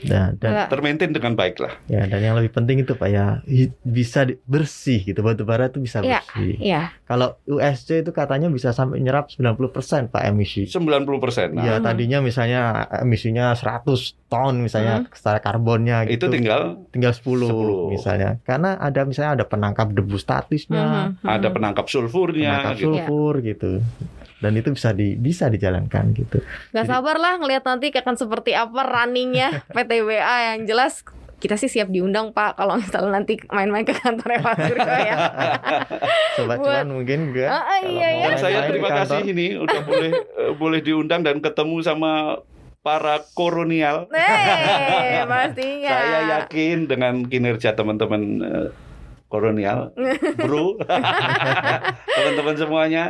Dan, 0.00 0.36
dan 0.36 0.50
Nggak. 0.52 0.68
termaintain 0.68 1.10
dengan 1.10 1.32
baik 1.32 1.58
lah. 1.58 1.72
ya 1.86 2.04
dan 2.04 2.20
yang 2.20 2.34
lebih 2.34 2.50
penting 2.50 2.80
itu 2.80 2.92
pak 2.92 3.08
ya 3.08 3.40
bisa 3.80 4.22
di- 4.22 4.38
bersih 4.44 5.02
gitu 5.02 5.20
batu 5.20 5.42
bara 5.42 5.66
itu 5.66 5.78
bisa 5.78 5.98
Iya. 5.98 6.20
bersih. 6.20 6.54
Iya. 6.56 6.82
Kalau 7.02 7.28
USC 7.44 8.00
itu 8.00 8.10
katanya 8.10 8.46
bisa 8.46 8.70
sampai 8.70 8.98
nyerap 8.98 9.28
90% 9.28 10.06
pak 10.06 10.22
emisi. 10.24 10.66
90 10.66 11.18
persen. 11.18 11.52
Nah, 11.52 11.62
Iya 11.62 11.74
Mhm. 11.76 11.84
tadinya 11.84 12.18
misalnya 12.20 12.62
emisinya 12.96 13.52
100 13.52 13.98
ton 14.26 14.58
misalnya 14.58 15.08
secara 15.10 15.38
karbonnya 15.38 16.04
itu 16.04 16.20
gitu. 16.20 16.26
tinggal 16.28 16.84
tinggal 16.90 17.12
10, 17.12 17.48
10. 17.48 17.90
misalnya. 17.90 18.30
Karena 18.42 18.76
ada 18.76 19.02
misalnya 19.02 19.32
ada 19.34 19.46
penangkap 19.46 19.88
debu 19.88 20.16
statisnya, 20.16 20.84
Mhm. 21.16 21.24
ada 21.24 21.48
Mhm. 21.48 21.54
penangkap 21.54 21.86
sulfurnya. 21.86 22.50
penangkap 22.52 22.74
gitu. 22.76 22.86
sulfur 22.92 23.34
gitu. 23.40 23.70
Dan 24.38 24.54
itu 24.54 24.70
bisa 24.70 24.94
di 24.94 25.18
bisa 25.18 25.50
dijalankan 25.50 26.14
gitu. 26.14 26.38
Gak 26.70 26.86
Jadi- 26.86 26.90
sabar 26.90 27.16
lah 27.18 27.42
ngelihat 27.42 27.66
nanti 27.66 27.90
akan 27.90 28.14
seperti 28.14 28.54
apa 28.54 28.80
runningnya 28.86 29.62
PTBA 29.74 30.36
yang 30.54 30.60
jelas 30.64 31.02
kita 31.38 31.54
sih 31.54 31.70
siap 31.70 31.86
diundang 31.86 32.34
Pak 32.34 32.58
kalau 32.58 32.74
misalnya 32.74 33.22
nanti 33.22 33.38
main-main 33.54 33.86
ke 33.86 33.94
kantornya 33.94 34.42
Pak 34.42 34.58
Suryo 34.58 34.82
ya. 34.90 35.16
Sobat 36.38 36.58
Buat- 36.58 36.82
cuan 36.82 36.88
mungkin 36.90 37.18
enggak. 37.30 37.46
Ah, 37.46 37.62
ah, 37.62 37.80
iya 37.82 38.08
ya. 38.10 38.26
Dan 38.26 38.38
saya 38.42 38.58
terima 38.66 38.90
kasih 38.90 39.22
kantor. 39.22 39.32
ini 39.34 39.46
udah 39.54 39.80
boleh 39.86 40.10
eh, 40.42 40.52
boleh 40.58 40.80
diundang 40.82 41.22
dan 41.22 41.38
ketemu 41.38 41.78
sama 41.82 42.42
para 42.82 43.22
kolonial. 43.38 44.10
Eh, 44.10 45.22
pastinya. 45.26 45.90
Saya 45.94 46.18
yakin 46.42 46.90
dengan 46.90 47.14
kinerja 47.22 47.78
teman-teman 47.78 48.22
eh, 48.42 48.68
kolonial, 49.28 49.92
bro, 50.40 50.74
teman-teman 52.08 52.54
semuanya 52.56 53.04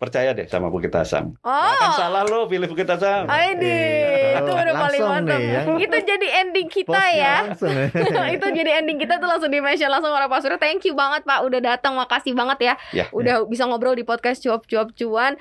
percaya 0.00 0.32
deh 0.32 0.48
sama 0.48 0.72
Bukit 0.72 0.88
Asam. 0.96 1.36
Oh. 1.44 1.52
Nggak 1.52 1.76
akan 1.76 1.90
salah 1.92 2.22
lo 2.24 2.48
pilih 2.48 2.72
Bukit 2.72 2.88
Asam. 2.88 3.28
Ini 3.28 3.60
Iya. 3.60 4.40
itu 4.40 4.50
udah 4.56 4.74
paling 4.80 5.00
mantap. 5.04 5.36
nih 5.36 5.52
ya. 5.52 5.60
Itu 5.76 5.96
jadi 6.00 6.26
ending 6.40 6.68
kita 6.72 7.02
ya. 7.12 7.36
langsung 7.52 7.68
ya. 7.68 7.86
itu 8.40 8.46
jadi 8.48 8.70
ending 8.80 8.96
kita 8.96 9.20
tuh 9.20 9.28
langsung 9.28 9.52
di 9.52 9.60
mention 9.60 9.92
langsung 9.92 10.08
oleh 10.08 10.24
Pak. 10.24 10.56
Thank 10.56 10.88
you 10.88 10.96
banget 10.96 11.28
Pak 11.28 11.44
udah 11.44 11.60
datang. 11.60 12.00
Makasih 12.00 12.32
banget 12.32 12.58
ya. 12.64 12.74
Ya. 12.96 13.04
Udah 13.12 13.44
bisa 13.44 13.68
ngobrol 13.68 13.92
di 13.92 14.08
podcast 14.08 14.40
cuap-cuap 14.40 14.96
cuan. 14.96 15.36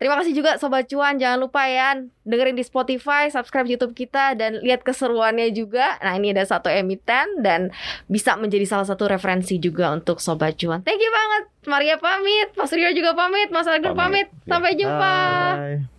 Terima 0.00 0.16
kasih 0.24 0.32
juga 0.32 0.56
sobat 0.56 0.88
cuan. 0.88 1.20
Jangan 1.20 1.36
lupa 1.36 1.68
ya 1.68 2.00
dengerin 2.28 2.60
di 2.60 2.64
Spotify, 2.64 3.32
subscribe 3.32 3.64
YouTube 3.64 3.96
kita 3.96 4.36
dan 4.36 4.60
lihat 4.60 4.84
keseruannya 4.84 5.48
juga. 5.56 5.96
Nah, 6.04 6.12
ini 6.20 6.36
ada 6.36 6.44
satu 6.44 6.68
emiten 6.68 7.40
dan 7.40 7.72
bisa 8.04 8.36
menjadi 8.36 8.68
salah 8.68 8.84
satu 8.84 9.08
referensi 9.08 9.56
juga 9.56 9.88
untuk 9.96 10.20
sobat 10.20 10.60
cuan. 10.60 10.84
Thank 10.84 11.00
you 11.00 11.08
banget. 11.08 11.42
Maria 11.64 11.96
pamit, 11.96 12.52
Pak 12.52 12.68
Suryo 12.68 12.92
juga 12.92 13.16
pamit, 13.16 13.48
Mas 13.48 13.66
Agil 13.66 13.96
Pamit. 13.96 14.28
pamit. 14.28 14.46
Sampai 14.46 14.72
jumpa. 14.76 15.16
Bye. 15.56 15.97